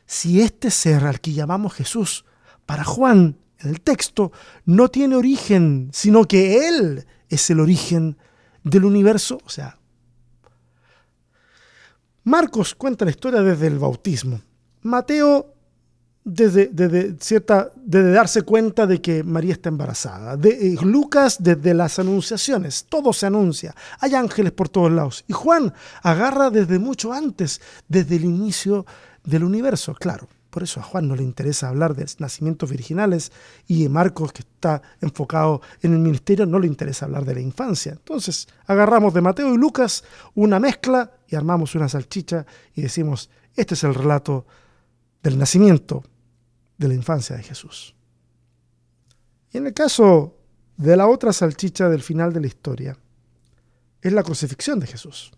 si 0.05 0.43
este 0.43 0.71
ser 0.71 1.07
al 1.07 1.23
que 1.23 1.33
llamamos 1.33 1.73
Jesús, 1.73 2.27
para 2.67 2.85
Juan, 2.85 3.38
en 3.61 3.71
el 3.71 3.81
texto, 3.81 4.33
no 4.67 4.88
tiene 4.88 5.17
origen, 5.17 5.88
sino 5.95 6.27
que 6.27 6.69
Él 6.69 7.07
es 7.31 7.49
el 7.49 7.61
origen 7.61 8.19
del 8.64 8.85
universo? 8.85 9.41
O 9.47 9.49
sea, 9.49 9.78
Marcos 12.29 12.75
cuenta 12.75 13.07
la 13.07 13.11
historia 13.11 13.41
desde 13.41 13.67
el 13.69 13.79
bautismo. 13.79 14.41
Mateo 14.83 15.55
desde, 16.23 17.17
cierta, 17.21 17.71
desde 17.75 18.12
darse 18.12 18.43
cuenta 18.43 18.87
de 18.87 19.01
que 19.01 19.25
María 19.25 19.55
está 19.55 19.71
embarazada. 19.71 20.37
De, 20.37 20.51
eh, 20.51 20.77
Lucas 20.83 21.38
desde 21.41 21.73
las 21.73 21.99
anunciaciones, 21.99 22.85
todo 22.87 23.14
se 23.14 23.25
anuncia. 23.25 23.75
Hay 24.01 24.14
ángeles 24.14 24.53
por 24.53 24.69
todos 24.69 24.93
lados. 24.93 25.25
Y 25.27 25.33
Juan 25.33 25.73
agarra 26.03 26.51
desde 26.51 26.79
mucho 26.79 27.14
antes, 27.14 27.62
desde 27.88 28.17
el 28.17 28.25
inicio 28.27 28.85
del 29.25 29.45
universo, 29.45 29.95
claro. 29.95 30.29
Por 30.51 30.63
eso 30.63 30.81
a 30.81 30.83
Juan 30.83 31.09
no 31.09 31.15
le 31.15 31.23
interesa 31.23 31.69
hablar 31.69 31.95
de 31.95 32.07
nacimientos 32.19 32.71
virginales 32.71 33.33
y 33.67 33.89
Marcos, 33.89 34.33
que 34.33 34.43
está 34.43 34.81
enfocado 35.01 35.61
en 35.83 35.93
el 35.93 35.99
ministerio, 35.99 36.47
no 36.47 36.59
le 36.59 36.67
interesa 36.67 37.05
hablar 37.05 37.25
de 37.25 37.35
la 37.35 37.41
infancia. 37.41 37.93
Entonces 37.93 38.49
agarramos 38.67 39.13
de 39.13 39.21
Mateo 39.21 39.53
y 39.53 39.59
Lucas 39.59 40.05
una 40.35 40.59
mezcla 40.59 41.13
y 41.29 41.37
armamos 41.37 41.75
una 41.75 41.89
salchicha 41.89 42.47
y 42.75 42.83
decimos, 42.83 43.29
este 43.57 43.75
es 43.75 43.85
el 43.85 43.95
relato 43.95 44.47
del 45.23 45.39
nacimiento, 45.39 46.03
de 46.79 46.89
la 46.89 46.95
infancia 46.95 47.37
de 47.37 47.43
Jesús. 47.43 47.95
Y 49.53 49.59
en 49.59 49.67
el 49.67 49.75
caso 49.75 50.37
de 50.77 50.97
la 50.97 51.09
otra 51.09 51.33
salchicha 51.33 51.89
del 51.89 52.03
final 52.03 52.33
de 52.33 52.41
la 52.41 52.47
historia, 52.47 52.97
es 54.01 54.13
la 54.13 54.23
crucifixión 54.23 54.79
de 54.81 54.87
Jesús. 54.87 55.33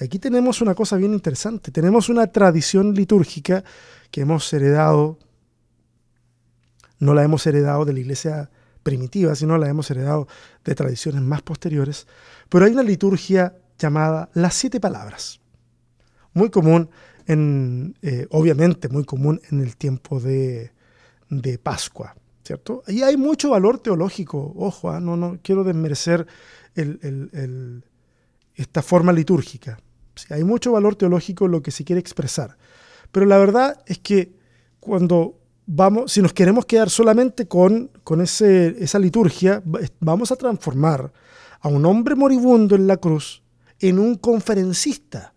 Aquí 0.00 0.18
tenemos 0.18 0.62
una 0.62 0.74
cosa 0.74 0.96
bien 0.96 1.12
interesante. 1.12 1.70
Tenemos 1.70 2.08
una 2.08 2.26
tradición 2.26 2.94
litúrgica 2.94 3.62
que 4.10 4.22
hemos 4.22 4.50
heredado, 4.52 5.18
no 6.98 7.12
la 7.12 7.22
hemos 7.22 7.46
heredado 7.46 7.84
de 7.84 7.92
la 7.92 8.00
iglesia 8.00 8.50
primitiva, 8.82 9.34
sino 9.34 9.58
la 9.58 9.68
hemos 9.68 9.90
heredado 9.90 10.26
de 10.64 10.74
tradiciones 10.74 11.20
más 11.20 11.42
posteriores. 11.42 12.06
Pero 12.48 12.64
hay 12.64 12.72
una 12.72 12.82
liturgia 12.82 13.54
llamada 13.78 14.30
las 14.32 14.54
siete 14.54 14.80
palabras, 14.80 15.40
muy 16.32 16.48
común 16.48 16.88
en, 17.26 17.94
eh, 18.00 18.26
obviamente 18.30 18.88
muy 18.88 19.04
común 19.04 19.40
en 19.50 19.60
el 19.60 19.76
tiempo 19.76 20.18
de, 20.18 20.72
Pascua, 21.62 22.16
¿cierto? 22.42 22.82
Y 22.88 23.02
hay 23.02 23.16
mucho 23.16 23.50
valor 23.50 23.78
teológico, 23.78 24.52
ojo, 24.56 24.90
¿ah? 24.90 24.98
no, 24.98 25.16
no 25.16 25.38
quiero 25.42 25.62
desmerecer 25.62 26.26
esta 28.56 28.82
forma 28.82 29.12
litúrgica. 29.12 29.78
Hay 30.30 30.44
mucho 30.44 30.72
valor 30.72 30.96
teológico 30.96 31.46
en 31.46 31.52
lo 31.52 31.62
que 31.62 31.70
se 31.70 31.84
quiere 31.84 32.00
expresar. 32.00 32.56
Pero 33.12 33.26
la 33.26 33.38
verdad 33.38 33.82
es 33.86 33.98
que 33.98 34.34
cuando 34.78 35.38
vamos, 35.66 36.12
si 36.12 36.22
nos 36.22 36.32
queremos 36.32 36.66
quedar 36.66 36.90
solamente 36.90 37.48
con, 37.48 37.90
con 38.04 38.20
ese, 38.20 38.76
esa 38.82 38.98
liturgia, 38.98 39.62
vamos 40.00 40.32
a 40.32 40.36
transformar 40.36 41.12
a 41.60 41.68
un 41.68 41.84
hombre 41.84 42.14
moribundo 42.14 42.74
en 42.74 42.86
la 42.86 42.96
cruz 42.96 43.42
en 43.78 43.98
un 43.98 44.16
conferencista 44.16 45.34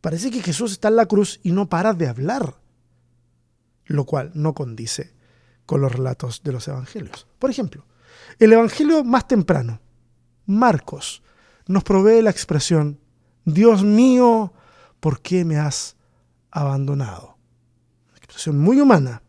Parece 0.00 0.30
que 0.30 0.42
Jesús 0.42 0.72
está 0.72 0.88
en 0.88 0.96
la 0.96 1.06
cruz 1.06 1.40
y 1.42 1.52
no 1.52 1.68
para 1.68 1.92
de 1.92 2.08
hablar, 2.08 2.54
lo 3.84 4.04
cual 4.04 4.30
no 4.34 4.54
condice 4.54 5.12
con 5.66 5.80
los 5.82 5.92
relatos 5.92 6.42
de 6.42 6.52
los 6.52 6.66
evangelios. 6.68 7.26
Por 7.38 7.50
ejemplo, 7.50 7.84
el 8.38 8.52
evangelio 8.52 9.04
más 9.04 9.28
temprano, 9.28 9.80
Marcos, 10.46 11.22
nos 11.66 11.84
provee 11.84 12.22
la 12.22 12.30
expresión, 12.30 12.98
Dios 13.44 13.84
mío, 13.84 14.52
¿por 15.00 15.20
qué 15.20 15.44
me 15.44 15.58
has 15.58 15.96
abandonado? 16.50 17.36
Una 18.08 18.16
expresión 18.18 18.58
muy 18.58 18.80
humana, 18.80 19.22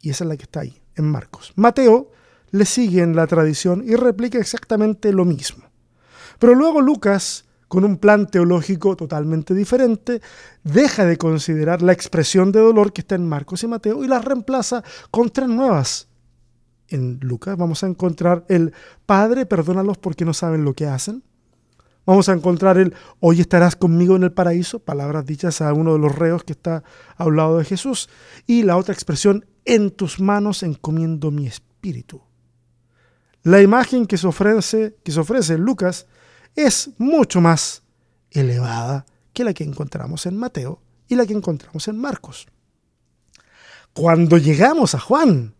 y 0.00 0.10
esa 0.10 0.24
es 0.24 0.28
la 0.28 0.36
que 0.36 0.44
está 0.44 0.60
ahí, 0.60 0.80
en 0.96 1.10
Marcos. 1.10 1.52
Mateo 1.56 2.10
le 2.50 2.64
sigue 2.64 3.02
en 3.02 3.16
la 3.16 3.26
tradición 3.26 3.82
y 3.86 3.96
replica 3.96 4.38
exactamente 4.38 5.12
lo 5.12 5.24
mismo. 5.24 5.64
Pero 6.38 6.54
luego 6.54 6.80
Lucas 6.80 7.44
con 7.74 7.84
un 7.84 7.96
plan 7.96 8.28
teológico 8.28 8.94
totalmente 8.94 9.52
diferente, 9.52 10.22
deja 10.62 11.04
de 11.04 11.16
considerar 11.16 11.82
la 11.82 11.92
expresión 11.92 12.52
de 12.52 12.60
dolor 12.60 12.92
que 12.92 13.00
está 13.00 13.16
en 13.16 13.28
Marcos 13.28 13.64
y 13.64 13.66
Mateo 13.66 14.04
y 14.04 14.06
la 14.06 14.20
reemplaza 14.20 14.84
con 15.10 15.30
tres 15.30 15.48
nuevas. 15.48 16.06
En 16.86 17.18
Lucas 17.20 17.56
vamos 17.56 17.82
a 17.82 17.88
encontrar 17.88 18.44
el 18.48 18.72
Padre, 19.06 19.44
perdónalos 19.44 19.98
porque 19.98 20.24
no 20.24 20.34
saben 20.34 20.64
lo 20.64 20.74
que 20.74 20.86
hacen. 20.86 21.24
Vamos 22.06 22.28
a 22.28 22.32
encontrar 22.32 22.76
el 22.78 22.94
Hoy 23.20 23.40
estarás 23.40 23.76
conmigo 23.76 24.16
en 24.16 24.24
el 24.24 24.32
paraíso, 24.32 24.78
palabras 24.78 25.24
dichas 25.24 25.60
a 25.60 25.72
uno 25.72 25.94
de 25.94 25.98
los 25.98 26.14
reos 26.14 26.44
que 26.44 26.52
está 26.52 26.84
a 27.16 27.24
un 27.24 27.36
lado 27.36 27.58
de 27.58 27.64
Jesús. 27.64 28.10
Y 28.46 28.62
la 28.62 28.76
otra 28.76 28.92
expresión, 28.92 29.46
en 29.64 29.90
tus 29.90 30.20
manos 30.20 30.62
encomiendo 30.62 31.30
mi 31.30 31.46
espíritu. 31.46 32.22
La 33.42 33.62
imagen 33.62 34.06
que 34.06 34.18
se 34.18 34.26
ofrece, 34.26 34.96
que 35.02 35.12
se 35.12 35.20
ofrece 35.20 35.54
en 35.54 35.62
Lucas 35.62 36.06
es 36.54 36.90
mucho 36.98 37.40
más 37.40 37.82
elevada 38.30 39.06
que 39.32 39.44
la 39.44 39.54
que 39.54 39.64
encontramos 39.64 40.26
en 40.26 40.36
Mateo 40.36 40.82
y 41.08 41.14
la 41.14 41.26
que 41.26 41.32
encontramos 41.32 41.88
en 41.88 41.98
Marcos. 41.98 42.46
Cuando 43.92 44.38
llegamos 44.38 44.94
a 44.94 45.00
Juan, 45.00 45.54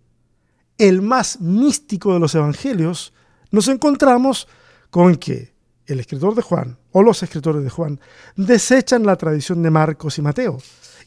el 0.77 1.03
más 1.03 1.41
místico 1.41 2.13
de 2.13 2.21
los 2.21 2.35
evangelios, 2.35 3.13
nos 3.51 3.69
encontramos 3.69 4.49
con 4.91 5.17
que 5.17 5.54
el 5.87 6.01
escritor 6.01 6.35
de 6.35 6.43
Juan 6.43 6.79
o 6.93 7.03
los 7.03 7.23
escritores 7.23 7.63
de 7.63 7.71
Juan 7.71 8.01
desechan 8.37 9.05
la 9.05 9.17
tradición 9.17 9.63
de 9.63 9.71
Marcos 9.71 10.19
y 10.19 10.23
Mateo 10.23 10.59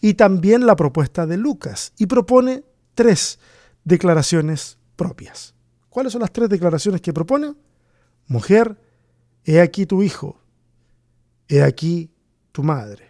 y 0.01 0.13
también 0.13 0.65
la 0.65 0.75
propuesta 0.75 1.25
de 1.25 1.37
Lucas 1.37 1.93
y 1.97 2.05
propone 2.05 2.63
tres 2.93 3.39
declaraciones 3.83 4.77
propias. 4.95 5.55
¿Cuáles 5.89 6.13
son 6.13 6.21
las 6.21 6.31
tres 6.31 6.49
declaraciones 6.49 7.01
que 7.01 7.13
propone? 7.13 7.55
Mujer, 8.27 8.77
he 9.45 9.61
aquí 9.61 9.85
tu 9.85 10.03
hijo, 10.03 10.39
he 11.47 11.63
aquí 11.63 12.11
tu 12.51 12.63
madre. 12.63 13.07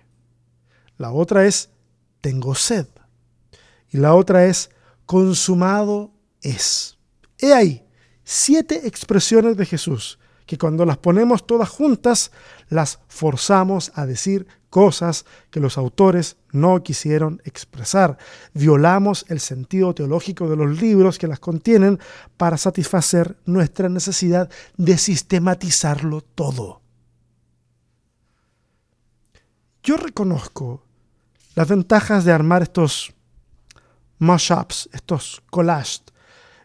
La 0.97 1.11
otra 1.11 1.45
es, 1.45 1.69
tengo 2.21 2.55
sed. 2.55 2.87
Y 3.89 3.97
la 3.97 4.15
otra 4.15 4.45
es, 4.45 4.69
consumado 5.05 6.11
es. 6.41 6.97
He 7.39 7.53
ahí 7.53 7.85
siete 8.23 8.87
expresiones 8.87 9.57
de 9.57 9.65
Jesús 9.65 10.19
que 10.47 10.57
cuando 10.57 10.85
las 10.85 10.97
ponemos 10.97 11.45
todas 11.45 11.69
juntas, 11.69 12.31
las 12.69 12.99
forzamos 13.07 13.91
a 13.93 14.07
decir 14.07 14.47
cosas 14.69 15.25
que 15.51 15.59
los 15.59 15.77
autores 15.77 16.37
no 16.51 16.81
quisieron 16.81 17.41
expresar. 17.43 18.17
Violamos 18.53 19.25
el 19.27 19.39
sentido 19.39 19.93
teológico 19.93 20.49
de 20.49 20.55
los 20.55 20.81
libros 20.81 21.19
que 21.19 21.27
las 21.27 21.39
contienen 21.39 21.99
para 22.37 22.57
satisfacer 22.57 23.37
nuestra 23.45 23.89
necesidad 23.89 24.49
de 24.77 24.97
sistematizarlo 24.97 26.21
todo. 26.21 26.81
Yo 29.83 29.97
reconozco 29.97 30.83
las 31.55 31.67
ventajas 31.67 32.23
de 32.23 32.31
armar 32.31 32.61
estos 32.61 33.13
mashups, 34.19 34.89
estos 34.93 35.41
collages, 35.49 36.03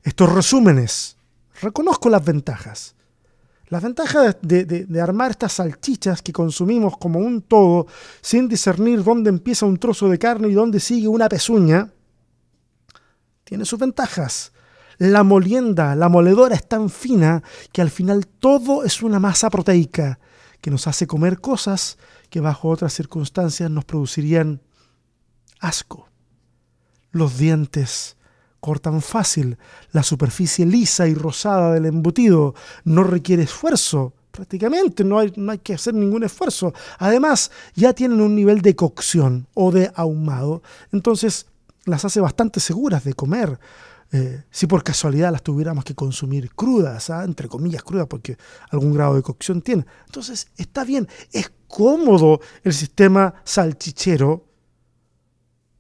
estos 0.03 0.33
resúmenes. 0.33 1.17
Reconozco 1.61 2.09
las 2.09 2.25
ventajas. 2.25 2.95
La 3.73 3.81
ventaja 3.81 4.37
de, 4.43 5.01
armar 5.01 5.31
estas 5.31 5.55
salchichas 5.55 6.21
que 6.21 6.31
consumimos 6.31 6.99
como 6.99 7.21
un 7.21 7.41
todo, 7.41 7.87
sin 8.21 8.47
discernir 8.47 9.03
dónde 9.03 9.31
empieza 9.31 9.65
un 9.65 9.79
trozo 9.79 10.11
de 10.11 10.19
carne 10.19 10.49
y 10.49 10.53
dónde 10.53 10.79
sigue 10.79 11.09
una 11.09 11.27
pezuña, 11.27 11.91
tiene 13.45 13.65
sus 13.65 13.79
ventajas. 13.79 14.53
La 14.99 15.23
molienda, 15.23 15.97
la 15.97 16.11
moledora 16.11 16.55
es 16.55 16.69
tan 16.69 16.91
fina 16.91 17.43
que 17.73 17.81
al 17.81 17.89
final 17.89 18.27
todo 18.27 18.85
es 18.85 19.01
una 19.01 19.19
masa 19.19 19.49
proteica 19.49 20.19
que 20.61 20.71
nos 20.71 20.87
hace 20.87 21.07
comer 21.07 21.41
cosas 21.41 21.97
que 22.29 22.41
bajo 22.41 22.69
otras 22.69 22.93
circunstancias 22.93 23.71
nos 23.71 23.87
producirían 23.87 24.61
asco. 25.61 26.11
Los 27.11 27.39
dientes, 27.39 28.19
cortan 28.63 29.03
fácil, 29.03 29.59
la 29.91 30.05
superficie 30.05 30.65
lisa 30.65 31.09
y 31.09 31.15
rosada 31.15 31.75
del 31.75 31.85
embutido 31.87 32.55
no 32.85 33.03
requiere 33.03 33.43
esfuerzo, 33.43 34.15
prácticamente 34.31 35.03
no 35.03 35.19
hay, 35.19 35.33
no 35.35 35.51
hay 35.51 35.59
que 35.59 35.75
hacer 35.75 35.95
ningún 35.95 36.23
esfuerzo. 36.23 36.73
Además, 37.01 37.51
ya 37.75 37.93
tienen 37.93 38.21
un 38.21 38.37
nivel 38.37 38.63
de 38.63 38.77
cocción 38.77 39.49
o 39.55 39.73
de 39.73 39.91
ahumado, 39.97 40.63
entonces 40.93 41.47
las 41.87 42.05
hace 42.05 42.21
bastante 42.21 42.61
seguras 42.61 43.03
de 43.03 43.15
comer. 43.15 43.59
Eh, 44.13 44.45
si 44.53 44.69
por 44.69 44.85
casualidad 44.85 45.33
las 45.33 45.43
tuviéramos 45.43 45.85
que 45.85 45.97
consumir 45.97 46.55
crudas, 46.55 47.11
¿ah? 47.11 47.25
entre 47.25 47.49
comillas 47.49 47.83
crudas, 47.83 48.07
porque 48.07 48.37
algún 48.71 48.95
grado 48.95 49.17
de 49.17 49.23
cocción 49.23 49.61
tiene. 49.61 49.87
Entonces, 50.07 50.47
está 50.57 50.85
bien, 50.85 51.09
es 51.33 51.51
cómodo 51.67 52.41
el 52.63 52.75
sistema 52.75 53.35
salchichero 53.43 54.47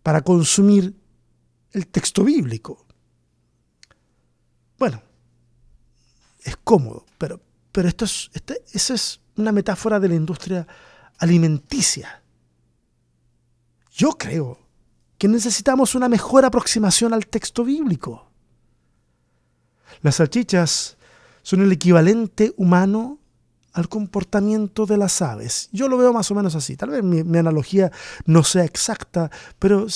para 0.02 0.22
consumir 0.22 1.00
el 1.72 1.86
texto 1.86 2.24
bíblico. 2.24 2.86
Bueno, 4.78 5.02
es 6.44 6.56
cómodo, 6.64 7.06
pero, 7.18 7.40
pero 7.70 7.88
esto 7.88 8.04
es, 8.04 8.30
este, 8.34 8.62
esa 8.72 8.94
es 8.94 9.20
una 9.36 9.52
metáfora 9.52 10.00
de 10.00 10.08
la 10.08 10.14
industria 10.14 10.66
alimenticia. 11.18 12.22
Yo 13.92 14.10
creo 14.12 14.58
que 15.18 15.28
necesitamos 15.28 15.94
una 15.94 16.08
mejor 16.08 16.44
aproximación 16.44 17.12
al 17.14 17.26
texto 17.26 17.64
bíblico. 17.64 18.30
Las 20.00 20.16
salchichas 20.16 20.96
son 21.42 21.62
el 21.62 21.72
equivalente 21.72 22.52
humano 22.56 23.18
al 23.72 23.88
comportamiento 23.88 24.84
de 24.86 24.96
las 24.96 25.22
aves. 25.22 25.68
Yo 25.72 25.88
lo 25.88 25.96
veo 25.96 26.12
más 26.12 26.30
o 26.30 26.34
menos 26.34 26.54
así. 26.54 26.76
Tal 26.76 26.90
vez 26.90 27.02
mi, 27.02 27.22
mi 27.22 27.38
analogía 27.38 27.90
no 28.26 28.42
sea 28.42 28.64
exacta, 28.64 29.30
pero 29.58 29.86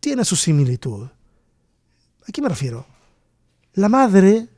tiene 0.00 0.24
su 0.24 0.36
similitud. 0.36 1.08
¿A 2.32 2.34
qué 2.34 2.40
me 2.40 2.48
refiero? 2.48 2.86
La 3.74 3.90
madre, 3.90 4.48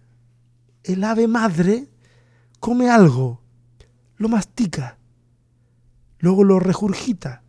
el 0.85 1.03
ave 1.03 1.27
madre, 1.27 1.89
come 2.61 2.89
algo, 2.89 3.41
lo 4.17 4.29
mastica, 4.29 4.97
luego 6.21 6.45
lo 6.45 6.61
regurgita 6.61 7.43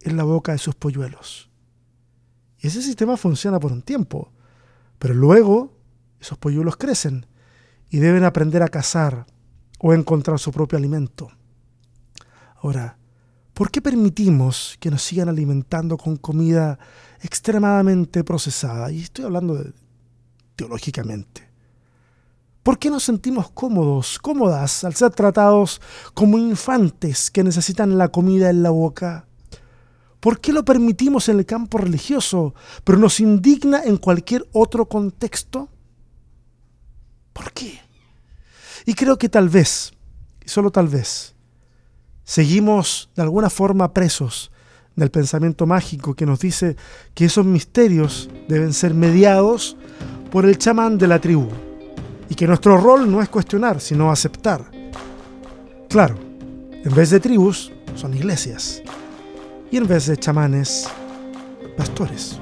en 0.00 0.16
la 0.16 0.24
boca 0.24 0.50
de 0.50 0.58
sus 0.58 0.74
polluelos. 0.74 1.48
Y 2.58 2.66
ese 2.66 2.82
sistema 2.82 3.16
funciona 3.16 3.60
por 3.60 3.70
un 3.70 3.82
tiempo, 3.82 4.32
pero 4.98 5.14
luego 5.14 5.76
esos 6.20 6.38
polluelos 6.38 6.76
crecen 6.76 7.26
y 7.88 7.98
deben 7.98 8.24
aprender 8.24 8.64
a 8.64 8.68
cazar 8.70 9.26
o 9.78 9.94
encontrar 9.94 10.40
su 10.40 10.50
propio 10.50 10.76
alimento. 10.76 11.30
Ahora, 12.56 12.97
¿por 13.58 13.72
qué 13.72 13.82
permitimos 13.82 14.76
que 14.78 14.88
nos 14.88 15.02
sigan 15.02 15.28
alimentando 15.28 15.96
con 15.96 16.16
comida 16.16 16.78
extremadamente 17.20 18.22
procesada? 18.22 18.92
Y 18.92 19.00
estoy 19.00 19.24
hablando 19.24 19.60
teológicamente. 20.54 21.42
¿Por 22.62 22.78
qué 22.78 22.88
nos 22.88 23.02
sentimos 23.02 23.50
cómodos, 23.50 24.20
cómodas 24.20 24.84
al 24.84 24.94
ser 24.94 25.10
tratados 25.10 25.80
como 26.14 26.38
infantes 26.38 27.32
que 27.32 27.42
necesitan 27.42 27.98
la 27.98 28.10
comida 28.10 28.48
en 28.48 28.62
la 28.62 28.70
boca? 28.70 29.26
¿Por 30.20 30.38
qué 30.38 30.52
lo 30.52 30.64
permitimos 30.64 31.28
en 31.28 31.40
el 31.40 31.44
campo 31.44 31.78
religioso, 31.78 32.54
pero 32.84 32.96
nos 32.96 33.18
indigna 33.18 33.82
en 33.82 33.96
cualquier 33.96 34.48
otro 34.52 34.88
contexto? 34.88 35.68
¿Por 37.32 37.50
qué? 37.50 37.80
Y 38.86 38.94
creo 38.94 39.18
que 39.18 39.28
tal 39.28 39.48
vez, 39.48 39.94
y 40.46 40.48
solo 40.48 40.70
tal 40.70 40.86
vez, 40.86 41.34
seguimos 42.28 43.08
de 43.16 43.22
alguna 43.22 43.48
forma 43.48 43.94
presos 43.94 44.52
del 44.96 45.10
pensamiento 45.10 45.64
mágico 45.64 46.12
que 46.12 46.26
nos 46.26 46.40
dice 46.40 46.76
que 47.14 47.24
esos 47.24 47.46
misterios 47.46 48.28
deben 48.48 48.74
ser 48.74 48.92
mediados 48.92 49.78
por 50.30 50.44
el 50.44 50.58
chamán 50.58 50.98
de 50.98 51.08
la 51.08 51.20
tribu 51.20 51.48
y 52.28 52.34
que 52.34 52.46
nuestro 52.46 52.76
rol 52.76 53.10
no 53.10 53.22
es 53.22 53.30
cuestionar, 53.30 53.80
sino 53.80 54.10
aceptar. 54.10 54.70
Claro, 55.88 56.16
en 56.70 56.94
vez 56.94 57.08
de 57.08 57.18
tribus, 57.18 57.72
son 57.94 58.12
iglesias 58.12 58.82
y 59.70 59.78
en 59.78 59.86
vez 59.86 60.04
de 60.04 60.18
chamanes, 60.18 60.86
pastores. 61.78 62.38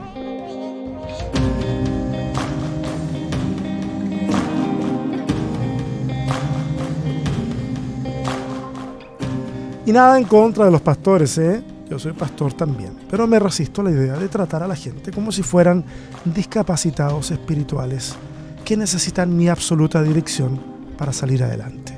Y 9.87 9.93
nada 9.93 10.19
en 10.19 10.25
contra 10.25 10.65
de 10.65 10.73
los 10.73 10.81
pastores, 10.81 11.39
¿eh? 11.39 11.63
Yo 11.89 11.97
soy 12.01 12.13
pastor 12.13 12.53
también, 12.53 12.99
pero 13.09 13.29
me 13.29 13.39
resisto 13.39 13.81
a 13.81 13.85
la 13.85 13.93
idea 13.93 14.15
de 14.15 14.29
tratar 14.29 14.65
a 14.65 14.67
la 14.67 14.75
gente 14.75 15.13
como 15.13 15.31
si 15.31 15.45
fueran 15.45 15.85
discapacitados 16.25 17.31
espirituales 17.31 18.17
que 18.65 18.77
necesitan 18.77 19.37
mi 19.37 19.49
absoluta 19.49 20.03
dirección 20.03 20.61
para 20.99 21.13
salir 21.13 21.45
adelante. 21.45 21.97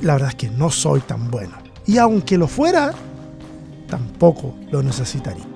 La 0.00 0.14
verdad 0.14 0.30
es 0.30 0.34
que 0.34 0.50
no 0.50 0.70
soy 0.70 1.00
tan 1.02 1.30
bueno. 1.30 1.54
Y 1.86 1.98
aunque 1.98 2.36
lo 2.36 2.48
fuera, 2.48 2.92
tampoco 3.88 4.54
lo 4.72 4.82
necesitaría. 4.82 5.51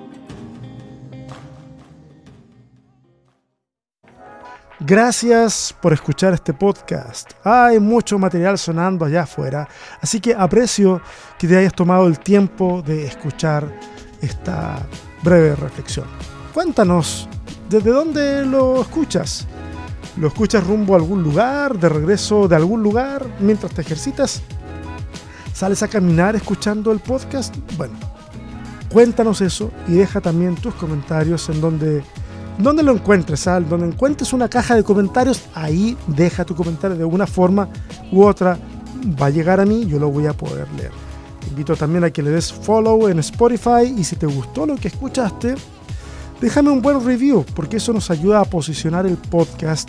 Gracias 4.80 5.74
por 5.80 5.94
escuchar 5.94 6.34
este 6.34 6.52
podcast. 6.52 7.30
Hay 7.44 7.80
mucho 7.80 8.18
material 8.18 8.58
sonando 8.58 9.06
allá 9.06 9.22
afuera, 9.22 9.66
así 10.02 10.20
que 10.20 10.34
aprecio 10.34 11.00
que 11.38 11.48
te 11.48 11.56
hayas 11.56 11.72
tomado 11.72 12.06
el 12.06 12.18
tiempo 12.18 12.82
de 12.82 13.06
escuchar 13.06 13.80
esta 14.20 14.86
breve 15.22 15.56
reflexión. 15.56 16.06
Cuéntanos, 16.52 17.26
¿desde 17.70 17.90
dónde 17.90 18.44
lo 18.44 18.82
escuchas? 18.82 19.46
¿Lo 20.18 20.28
escuchas 20.28 20.66
rumbo 20.66 20.92
a 20.92 20.98
algún 20.98 21.22
lugar, 21.22 21.78
de 21.78 21.88
regreso 21.88 22.46
de 22.46 22.56
algún 22.56 22.82
lugar, 22.82 23.26
mientras 23.40 23.72
te 23.72 23.80
ejercitas? 23.80 24.42
¿Sales 25.54 25.82
a 25.82 25.88
caminar 25.88 26.36
escuchando 26.36 26.92
el 26.92 27.00
podcast? 27.00 27.56
Bueno, 27.78 27.96
Cuéntanos 28.96 29.40
eso 29.40 29.70
y 29.88 29.92
deja 29.92 30.20
también 30.20 30.54
tus 30.54 30.74
comentarios 30.74 31.48
en 31.48 31.60
donde, 31.60 32.02
donde 32.58 32.82
lo 32.82 32.92
encuentres, 32.92 33.46
Al, 33.46 33.68
donde 33.68 33.86
encuentres 33.86 34.32
una 34.32 34.48
caja 34.48 34.74
de 34.74 34.82
comentarios, 34.82 35.42
ahí 35.54 35.96
deja 36.06 36.44
tu 36.44 36.54
comentario 36.54 36.96
de 36.96 37.04
una 37.04 37.26
forma 37.26 37.68
u 38.10 38.24
otra. 38.24 38.58
Va 39.20 39.26
a 39.26 39.30
llegar 39.30 39.60
a 39.60 39.66
mí, 39.66 39.86
yo 39.86 39.98
lo 39.98 40.10
voy 40.10 40.26
a 40.26 40.32
poder 40.32 40.66
leer. 40.72 40.90
Te 41.40 41.48
invito 41.48 41.76
también 41.76 42.04
a 42.04 42.10
que 42.10 42.22
le 42.22 42.30
des 42.30 42.52
follow 42.52 43.08
en 43.08 43.18
Spotify 43.20 43.94
y 43.96 44.04
si 44.04 44.16
te 44.16 44.26
gustó 44.26 44.66
lo 44.66 44.76
que 44.76 44.88
escuchaste, 44.88 45.54
déjame 46.40 46.70
un 46.70 46.82
buen 46.82 47.04
review 47.04 47.44
porque 47.54 47.76
eso 47.76 47.92
nos 47.92 48.10
ayuda 48.10 48.40
a 48.40 48.44
posicionar 48.44 49.06
el 49.06 49.16
podcast 49.16 49.88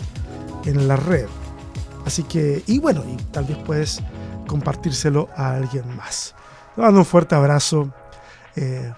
en 0.66 0.86
la 0.86 0.96
red. 0.96 1.26
Así 2.04 2.22
que, 2.22 2.62
y 2.66 2.78
bueno, 2.78 3.02
y 3.04 3.16
tal 3.32 3.44
vez 3.44 3.56
puedes 3.58 4.00
compartírselo 4.46 5.28
a 5.36 5.54
alguien 5.54 5.84
más. 5.96 6.34
Te 6.74 6.82
mando 6.82 7.00
un 7.00 7.06
fuerte 7.06 7.34
abrazo 7.34 7.92
eh, 8.56 8.92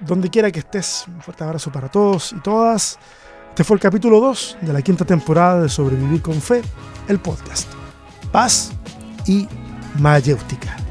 donde 0.00 0.30
quiera 0.30 0.50
que 0.50 0.60
estés, 0.60 1.04
un 1.08 1.20
fuerte 1.20 1.44
abrazo 1.44 1.70
para 1.72 1.88
todos 1.88 2.32
y 2.32 2.40
todas. 2.40 2.98
Este 3.50 3.64
fue 3.64 3.74
el 3.76 3.80
capítulo 3.80 4.20
2 4.20 4.58
de 4.62 4.72
la 4.72 4.82
quinta 4.82 5.04
temporada 5.04 5.62
de 5.62 5.68
Sobrevivir 5.68 6.22
con 6.22 6.40
Fe, 6.40 6.62
el 7.08 7.18
podcast. 7.18 7.68
Paz 8.30 8.70
y 9.26 9.48
mayéutica. 9.98 10.87